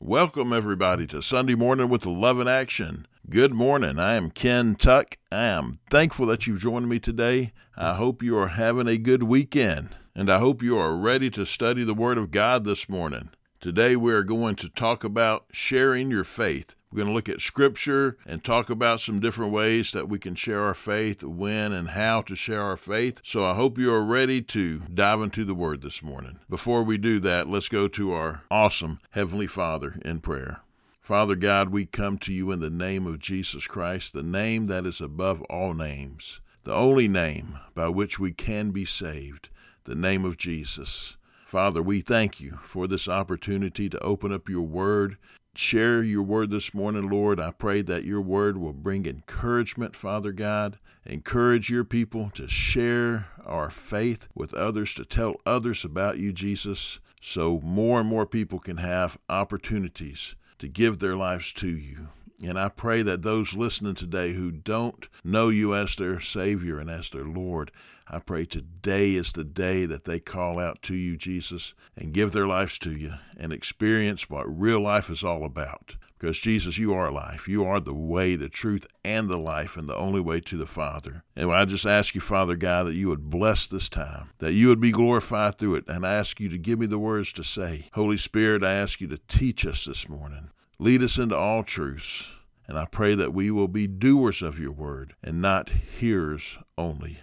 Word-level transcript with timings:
Welcome, 0.00 0.52
everybody, 0.52 1.08
to 1.08 1.20
Sunday 1.20 1.56
Morning 1.56 1.88
with 1.88 2.06
Love 2.06 2.38
in 2.38 2.46
Action. 2.46 3.08
Good 3.28 3.52
morning. 3.52 3.98
I 3.98 4.14
am 4.14 4.30
Ken 4.30 4.76
Tuck. 4.76 5.18
I 5.32 5.46
am 5.46 5.80
thankful 5.90 6.26
that 6.26 6.46
you've 6.46 6.60
joined 6.60 6.88
me 6.88 7.00
today. 7.00 7.52
I 7.76 7.94
hope 7.94 8.22
you 8.22 8.38
are 8.38 8.46
having 8.46 8.86
a 8.86 8.96
good 8.96 9.24
weekend, 9.24 9.96
and 10.14 10.30
I 10.30 10.38
hope 10.38 10.62
you 10.62 10.78
are 10.78 10.96
ready 10.96 11.30
to 11.30 11.44
study 11.44 11.82
the 11.82 11.94
Word 11.94 12.16
of 12.16 12.30
God 12.30 12.62
this 12.62 12.88
morning. 12.88 13.30
Today, 13.60 13.96
we 13.96 14.12
are 14.12 14.22
going 14.22 14.54
to 14.54 14.68
talk 14.68 15.02
about 15.02 15.46
sharing 15.50 16.12
your 16.12 16.22
faith. 16.22 16.76
We're 16.92 16.98
going 16.98 17.08
to 17.08 17.12
look 17.12 17.28
at 17.28 17.40
Scripture 17.40 18.16
and 18.24 18.44
talk 18.44 18.70
about 18.70 19.00
some 19.00 19.18
different 19.18 19.50
ways 19.50 19.90
that 19.90 20.08
we 20.08 20.20
can 20.20 20.36
share 20.36 20.62
our 20.62 20.74
faith, 20.74 21.24
when 21.24 21.72
and 21.72 21.88
how 21.88 22.20
to 22.22 22.36
share 22.36 22.62
our 22.62 22.76
faith. 22.76 23.20
So 23.24 23.44
I 23.44 23.54
hope 23.54 23.76
you 23.76 23.92
are 23.92 24.04
ready 24.04 24.42
to 24.42 24.78
dive 24.94 25.20
into 25.22 25.44
the 25.44 25.56
Word 25.56 25.82
this 25.82 26.04
morning. 26.04 26.38
Before 26.48 26.84
we 26.84 26.98
do 26.98 27.18
that, 27.18 27.48
let's 27.48 27.68
go 27.68 27.88
to 27.88 28.12
our 28.12 28.44
awesome 28.48 29.00
Heavenly 29.10 29.48
Father 29.48 29.98
in 30.04 30.20
prayer. 30.20 30.60
Father 31.00 31.34
God, 31.34 31.70
we 31.70 31.84
come 31.84 32.16
to 32.18 32.32
you 32.32 32.52
in 32.52 32.60
the 32.60 32.70
name 32.70 33.08
of 33.08 33.18
Jesus 33.18 33.66
Christ, 33.66 34.12
the 34.12 34.22
name 34.22 34.66
that 34.66 34.86
is 34.86 35.00
above 35.00 35.42
all 35.50 35.74
names, 35.74 36.40
the 36.62 36.72
only 36.72 37.08
name 37.08 37.58
by 37.74 37.88
which 37.88 38.20
we 38.20 38.30
can 38.30 38.70
be 38.70 38.84
saved, 38.84 39.48
the 39.82 39.96
name 39.96 40.24
of 40.24 40.36
Jesus. 40.36 41.16
Father, 41.48 41.80
we 41.80 42.02
thank 42.02 42.40
you 42.40 42.58
for 42.60 42.86
this 42.86 43.08
opportunity 43.08 43.88
to 43.88 43.98
open 44.00 44.30
up 44.34 44.50
your 44.50 44.66
word, 44.66 45.16
share 45.54 46.02
your 46.02 46.22
word 46.22 46.50
this 46.50 46.74
morning, 46.74 47.08
Lord. 47.08 47.40
I 47.40 47.52
pray 47.52 47.80
that 47.80 48.04
your 48.04 48.20
word 48.20 48.58
will 48.58 48.74
bring 48.74 49.06
encouragement, 49.06 49.96
Father 49.96 50.30
God. 50.30 50.78
Encourage 51.06 51.70
your 51.70 51.84
people 51.84 52.28
to 52.34 52.46
share 52.48 53.28
our 53.46 53.70
faith 53.70 54.28
with 54.34 54.52
others, 54.52 54.92
to 54.92 55.06
tell 55.06 55.36
others 55.46 55.86
about 55.86 56.18
you, 56.18 56.34
Jesus, 56.34 57.00
so 57.22 57.62
more 57.64 57.98
and 58.00 58.10
more 58.10 58.26
people 58.26 58.58
can 58.58 58.76
have 58.76 59.16
opportunities 59.30 60.36
to 60.58 60.68
give 60.68 60.98
their 60.98 61.16
lives 61.16 61.54
to 61.54 61.68
you. 61.68 62.08
And 62.44 62.58
I 62.58 62.68
pray 62.68 63.02
that 63.02 63.22
those 63.22 63.54
listening 63.54 63.94
today 63.94 64.34
who 64.34 64.50
don't 64.52 65.08
know 65.24 65.48
you 65.48 65.74
as 65.74 65.96
their 65.96 66.20
Savior 66.20 66.78
and 66.78 66.90
as 66.90 67.08
their 67.08 67.24
Lord, 67.24 67.72
I 68.10 68.20
pray 68.20 68.46
today 68.46 69.14
is 69.14 69.32
the 69.32 69.44
day 69.44 69.84
that 69.84 70.04
they 70.04 70.18
call 70.18 70.58
out 70.58 70.80
to 70.82 70.94
you, 70.94 71.16
Jesus, 71.16 71.74
and 71.94 72.14
give 72.14 72.32
their 72.32 72.46
lives 72.46 72.78
to 72.78 72.92
you 72.92 73.12
and 73.36 73.52
experience 73.52 74.30
what 74.30 74.44
real 74.44 74.80
life 74.80 75.10
is 75.10 75.22
all 75.22 75.44
about. 75.44 75.96
Because, 76.18 76.38
Jesus, 76.38 76.78
you 76.78 76.94
are 76.94 77.12
life. 77.12 77.46
You 77.46 77.64
are 77.64 77.78
the 77.78 77.94
way, 77.94 78.34
the 78.34 78.48
truth, 78.48 78.86
and 79.04 79.28
the 79.28 79.36
life, 79.36 79.76
and 79.76 79.88
the 79.88 79.94
only 79.94 80.20
way 80.20 80.40
to 80.40 80.56
the 80.56 80.66
Father. 80.66 81.22
And 81.36 81.52
I 81.52 81.64
just 81.66 81.86
ask 81.86 82.14
you, 82.14 82.20
Father 82.20 82.56
God, 82.56 82.86
that 82.86 82.94
you 82.94 83.08
would 83.08 83.30
bless 83.30 83.66
this 83.66 83.88
time, 83.88 84.30
that 84.38 84.54
you 84.54 84.68
would 84.68 84.80
be 84.80 84.90
glorified 84.90 85.58
through 85.58 85.76
it. 85.76 85.84
And 85.86 86.06
I 86.06 86.14
ask 86.14 86.40
you 86.40 86.48
to 86.48 86.58
give 86.58 86.78
me 86.78 86.86
the 86.86 86.98
words 86.98 87.32
to 87.34 87.44
say. 87.44 87.88
Holy 87.92 88.16
Spirit, 88.16 88.64
I 88.64 88.72
ask 88.72 89.00
you 89.00 89.06
to 89.08 89.20
teach 89.28 89.64
us 89.66 89.84
this 89.84 90.08
morning. 90.08 90.50
Lead 90.78 91.02
us 91.02 91.18
into 91.18 91.36
all 91.36 91.62
truths. 91.62 92.32
And 92.66 92.78
I 92.78 92.86
pray 92.86 93.14
that 93.14 93.32
we 93.32 93.50
will 93.50 93.68
be 93.68 93.86
doers 93.86 94.42
of 94.42 94.58
your 94.58 94.72
word 94.72 95.14
and 95.22 95.40
not 95.40 95.70
hearers 95.70 96.58
only. 96.76 97.18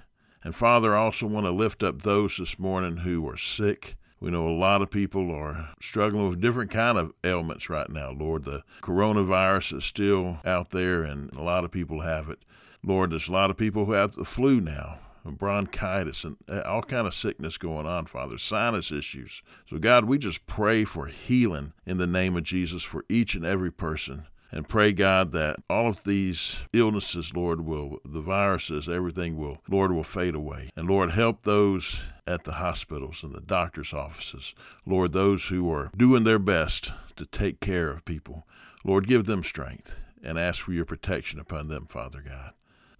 And 0.45 0.53
Father, 0.53 0.95
I 0.95 0.99
also 0.99 1.25
want 1.25 1.47
to 1.47 1.51
lift 1.51 1.81
up 1.81 2.03
those 2.03 2.37
this 2.37 2.59
morning 2.59 2.97
who 2.97 3.27
are 3.27 3.35
sick. 3.35 3.95
We 4.19 4.29
know 4.29 4.47
a 4.47 4.51
lot 4.51 4.83
of 4.83 4.91
people 4.91 5.31
are 5.31 5.69
struggling 5.81 6.29
with 6.29 6.39
different 6.39 6.69
kind 6.69 6.99
of 6.99 7.13
ailments 7.23 7.67
right 7.67 7.89
now, 7.89 8.11
Lord. 8.11 8.45
The 8.45 8.61
coronavirus 8.83 9.77
is 9.77 9.85
still 9.85 10.37
out 10.45 10.69
there 10.69 11.01
and 11.01 11.33
a 11.33 11.41
lot 11.41 11.65
of 11.65 11.71
people 11.71 12.01
have 12.01 12.29
it. 12.29 12.45
Lord, 12.83 13.11
there's 13.11 13.27
a 13.27 13.31
lot 13.31 13.49
of 13.49 13.57
people 13.57 13.85
who 13.85 13.93
have 13.93 14.13
the 14.13 14.23
flu 14.23 14.61
now 14.61 14.99
bronchitis 15.25 16.23
and 16.23 16.37
uh, 16.47 16.61
all 16.61 16.83
kind 16.83 17.07
of 17.07 17.13
sickness 17.15 17.57
going 17.57 17.87
on 17.87 18.05
father 18.05 18.37
sinus 18.37 18.91
issues 18.91 19.41
so 19.67 19.79
god 19.79 20.05
we 20.05 20.19
just 20.19 20.45
pray 20.45 20.85
for 20.85 21.07
healing 21.07 21.73
in 21.87 21.97
the 21.97 22.05
name 22.05 22.37
of 22.37 22.43
jesus 22.43 22.83
for 22.83 23.03
each 23.09 23.33
and 23.33 23.43
every 23.43 23.71
person 23.71 24.27
and 24.51 24.69
pray, 24.69 24.93
God, 24.93 25.31
that 25.33 25.57
all 25.69 25.87
of 25.87 26.03
these 26.03 26.65
illnesses, 26.71 27.33
Lord, 27.35 27.65
will, 27.65 27.99
the 28.05 28.21
viruses, 28.21 28.87
everything 28.87 29.37
will, 29.37 29.57
Lord, 29.69 29.91
will 29.91 30.03
fade 30.03 30.35
away. 30.35 30.69
And 30.75 30.87
Lord, 30.87 31.11
help 31.11 31.43
those 31.43 32.01
at 32.27 32.43
the 32.43 32.53
hospitals 32.53 33.23
and 33.23 33.33
the 33.33 33.41
doctor's 33.41 33.93
offices. 33.93 34.53
Lord, 34.85 35.13
those 35.13 35.47
who 35.47 35.71
are 35.71 35.91
doing 35.97 36.23
their 36.23 36.39
best 36.39 36.93
to 37.15 37.25
take 37.25 37.59
care 37.59 37.89
of 37.89 38.05
people. 38.05 38.47
Lord, 38.83 39.07
give 39.07 39.25
them 39.25 39.43
strength 39.43 39.95
and 40.23 40.39
ask 40.39 40.63
for 40.63 40.73
your 40.73 40.85
protection 40.85 41.39
upon 41.39 41.67
them, 41.67 41.87
Father 41.87 42.23
God. 42.25 42.53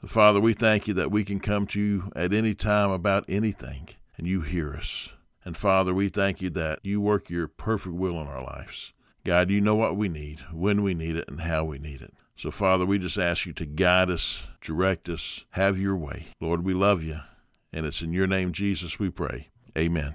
Father, 0.06 0.40
we 0.40 0.54
thank 0.54 0.88
you 0.88 0.94
that 0.94 1.10
we 1.10 1.24
can 1.24 1.40
come 1.40 1.66
to 1.68 1.80
you 1.80 2.12
at 2.16 2.32
any 2.32 2.54
time 2.54 2.92
about 2.92 3.26
anything, 3.28 3.90
and 4.18 4.28
you 4.28 4.42
hear 4.42 4.74
us. 4.74 5.14
And 5.44 5.58
Father, 5.58 5.94
we 5.94 6.10
thank 6.10 6.42
you 6.42 6.50
that 6.52 6.80
you 6.84 7.02
work 7.02 7.30
your 7.30 7.48
perfect 7.48 7.96
will 7.96 8.20
in 8.22 8.28
our 8.28 8.44
lives. 8.44 8.94
God, 9.26 9.50
you 9.50 9.60
know 9.60 9.74
what 9.74 9.98
we 9.98 10.08
need, 10.08 10.42
when 10.54 10.84
we 10.84 10.94
need 10.94 11.16
it, 11.16 11.28
and 11.28 11.42
how 11.42 11.66
we 11.66 11.80
need 11.80 12.04
it. 12.04 12.14
So, 12.36 12.52
Father, 12.52 12.86
we 12.86 13.00
just 13.00 13.18
ask 13.18 13.48
you 13.48 13.54
to 13.54 13.66
guide 13.66 14.12
us, 14.12 14.48
direct 14.62 15.10
us, 15.10 15.46
have 15.52 15.80
your 15.80 15.96
way. 15.96 16.28
Lord, 16.40 16.64
we 16.64 16.76
love 16.76 17.04
you, 17.04 17.22
and 17.74 17.88
it's 17.88 18.04
in 18.04 18.14
your 18.14 18.28
name, 18.28 18.52
Jesus, 18.52 19.00
we 19.00 19.10
pray. 19.10 19.50
Amen. 19.76 20.14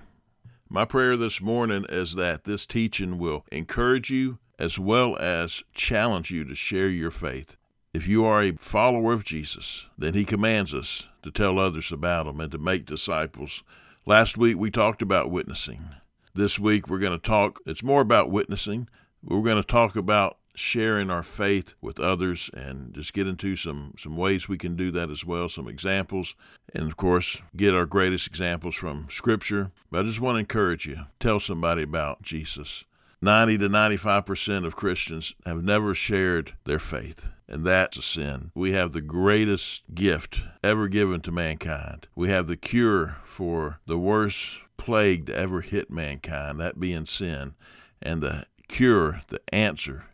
My 0.68 0.84
prayer 0.84 1.16
this 1.16 1.40
morning 1.40 1.86
is 1.88 2.14
that 2.14 2.44
this 2.44 2.66
teaching 2.66 3.18
will 3.18 3.44
encourage 3.50 4.10
you 4.10 4.38
as 4.60 4.78
well 4.78 5.16
as 5.18 5.64
challenge 5.74 6.30
you 6.30 6.44
to 6.44 6.54
share 6.54 6.88
your 6.88 7.10
faith. 7.10 7.56
If 7.92 8.06
you 8.06 8.24
are 8.24 8.40
a 8.40 8.52
follower 8.52 9.12
of 9.12 9.24
Jesus, 9.24 9.88
then 9.98 10.14
he 10.14 10.24
commands 10.24 10.72
us 10.72 11.08
to 11.24 11.32
tell 11.32 11.58
others 11.58 11.90
about 11.90 12.28
him 12.28 12.38
and 12.38 12.52
to 12.52 12.58
make 12.58 12.86
disciples. 12.86 13.64
Last 14.06 14.38
week 14.38 14.56
we 14.56 14.70
talked 14.70 15.02
about 15.02 15.32
witnessing. 15.32 15.96
This 16.32 16.60
week 16.60 16.86
we're 16.86 17.00
going 17.00 17.18
to 17.18 17.18
talk, 17.18 17.58
it's 17.66 17.82
more 17.82 18.02
about 18.02 18.30
witnessing. 18.30 18.88
We're 19.22 19.42
going 19.42 19.62
to 19.62 19.66
talk 19.66 19.96
about 19.96 20.38
sharing 20.54 21.10
our 21.10 21.22
faith 21.22 21.74
with 21.80 22.00
others 22.00 22.50
and 22.54 22.92
just 22.94 23.12
get 23.12 23.26
into 23.26 23.56
some, 23.56 23.94
some 23.98 24.16
ways 24.16 24.48
we 24.48 24.58
can 24.58 24.76
do 24.76 24.90
that 24.90 25.10
as 25.10 25.24
well, 25.24 25.48
some 25.48 25.68
examples, 25.68 26.34
and 26.74 26.84
of 26.84 26.96
course, 26.96 27.40
get 27.56 27.74
our 27.74 27.86
greatest 27.86 28.26
examples 28.26 28.74
from 28.74 29.06
Scripture. 29.10 29.70
But 29.90 30.00
I 30.00 30.02
just 30.04 30.20
want 30.20 30.36
to 30.36 30.40
encourage 30.40 30.86
you 30.86 31.06
tell 31.18 31.40
somebody 31.40 31.82
about 31.82 32.22
Jesus. 32.22 32.84
90 33.22 33.58
to 33.58 33.68
95% 33.68 34.64
of 34.64 34.76
Christians 34.76 35.34
have 35.44 35.62
never 35.62 35.94
shared 35.94 36.54
their 36.64 36.78
faith, 36.78 37.28
and 37.46 37.66
that's 37.66 37.98
a 37.98 38.02
sin. 38.02 38.50
We 38.54 38.72
have 38.72 38.92
the 38.92 39.02
greatest 39.02 39.82
gift 39.94 40.40
ever 40.64 40.88
given 40.88 41.20
to 41.22 41.32
mankind. 41.32 42.08
We 42.14 42.30
have 42.30 42.46
the 42.46 42.56
cure 42.56 43.16
for 43.22 43.80
the 43.86 43.98
worst 43.98 44.58
plague 44.78 45.26
to 45.26 45.36
ever 45.36 45.60
hit 45.60 45.90
mankind, 45.90 46.58
that 46.60 46.80
being 46.80 47.04
sin. 47.04 47.54
And 48.02 48.22
the 48.22 48.46
cure, 48.70 49.22
the 49.28 49.42
answer, 49.52 50.04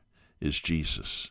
is 0.40 0.58
Jesus. 0.58 1.30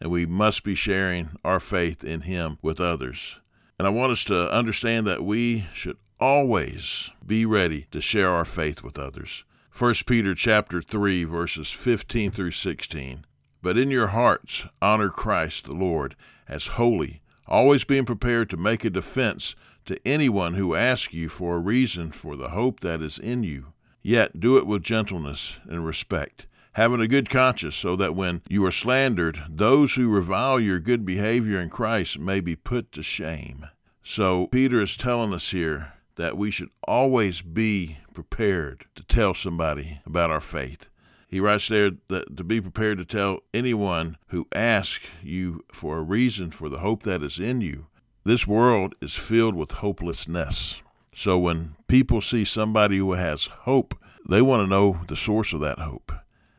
And 0.00 0.10
we 0.10 0.26
must 0.26 0.64
be 0.64 0.74
sharing 0.74 1.36
our 1.44 1.60
faith 1.60 2.02
in 2.02 2.22
Him 2.22 2.58
with 2.62 2.80
others. 2.80 3.36
And 3.78 3.86
I 3.86 3.90
want 3.90 4.12
us 4.12 4.24
to 4.24 4.50
understand 4.50 5.06
that 5.06 5.24
we 5.24 5.66
should 5.74 5.98
always 6.18 7.10
be 7.24 7.44
ready 7.44 7.86
to 7.90 8.00
share 8.00 8.30
our 8.30 8.44
faith 8.44 8.82
with 8.82 8.98
others. 8.98 9.44
1 9.76 9.94
Peter 10.06 10.34
chapter 10.34 10.80
3 10.80 11.24
verses 11.24 11.70
15 11.70 12.30
through 12.30 12.50
16. 12.50 13.26
But 13.62 13.78
in 13.78 13.90
your 13.90 14.08
hearts 14.08 14.66
honor 14.80 15.08
Christ 15.08 15.66
the 15.66 15.72
Lord 15.72 16.16
as 16.48 16.78
holy, 16.78 17.22
always 17.46 17.84
being 17.84 18.04
prepared 18.04 18.50
to 18.50 18.56
make 18.56 18.84
a 18.84 18.90
defense 18.90 19.54
to 19.84 20.00
anyone 20.06 20.54
who 20.54 20.74
asks 20.74 21.12
you 21.12 21.28
for 21.28 21.56
a 21.56 21.60
reason 21.60 22.12
for 22.12 22.36
the 22.36 22.50
hope 22.50 22.80
that 22.80 23.02
is 23.02 23.18
in 23.18 23.42
you. 23.42 23.72
Yet 24.02 24.40
do 24.40 24.56
it 24.56 24.66
with 24.66 24.82
gentleness 24.82 25.60
and 25.68 25.86
respect, 25.86 26.46
having 26.74 27.00
a 27.00 27.08
good 27.08 27.28
conscience, 27.28 27.76
so 27.76 27.96
that 27.96 28.14
when 28.14 28.42
you 28.48 28.64
are 28.64 28.72
slandered, 28.72 29.42
those 29.48 29.94
who 29.94 30.08
revile 30.08 30.58
your 30.58 30.80
good 30.80 31.04
behavior 31.04 31.60
in 31.60 31.70
Christ 31.70 32.18
may 32.18 32.40
be 32.40 32.56
put 32.56 32.92
to 32.92 33.02
shame. 33.02 33.66
So, 34.02 34.46
Peter 34.48 34.80
is 34.80 34.96
telling 34.96 35.32
us 35.32 35.50
here 35.50 35.92
that 36.16 36.36
we 36.36 36.50
should 36.50 36.70
always 36.86 37.42
be 37.42 37.98
prepared 38.14 38.86
to 38.94 39.04
tell 39.04 39.34
somebody 39.34 40.00
about 40.04 40.30
our 40.30 40.40
faith. 40.40 40.88
He 41.28 41.40
writes 41.40 41.68
there 41.68 41.92
that 42.08 42.36
to 42.36 42.44
be 42.44 42.60
prepared 42.60 42.98
to 42.98 43.04
tell 43.04 43.40
anyone 43.54 44.18
who 44.28 44.46
asks 44.52 45.06
you 45.22 45.64
for 45.72 45.96
a 45.96 46.02
reason 46.02 46.50
for 46.50 46.68
the 46.68 46.80
hope 46.80 47.04
that 47.04 47.22
is 47.22 47.38
in 47.38 47.62
you. 47.62 47.86
This 48.24 48.46
world 48.46 48.94
is 49.00 49.16
filled 49.16 49.54
with 49.54 49.72
hopelessness. 49.72 50.82
So 51.14 51.38
when 51.38 51.76
people 51.88 52.20
see 52.20 52.44
somebody 52.44 52.98
who 52.98 53.12
has 53.12 53.46
hope, 53.46 53.98
they 54.28 54.42
want 54.42 54.62
to 54.62 54.70
know 54.70 55.00
the 55.08 55.16
source 55.16 55.52
of 55.52 55.60
that 55.60 55.78
hope. 55.78 56.12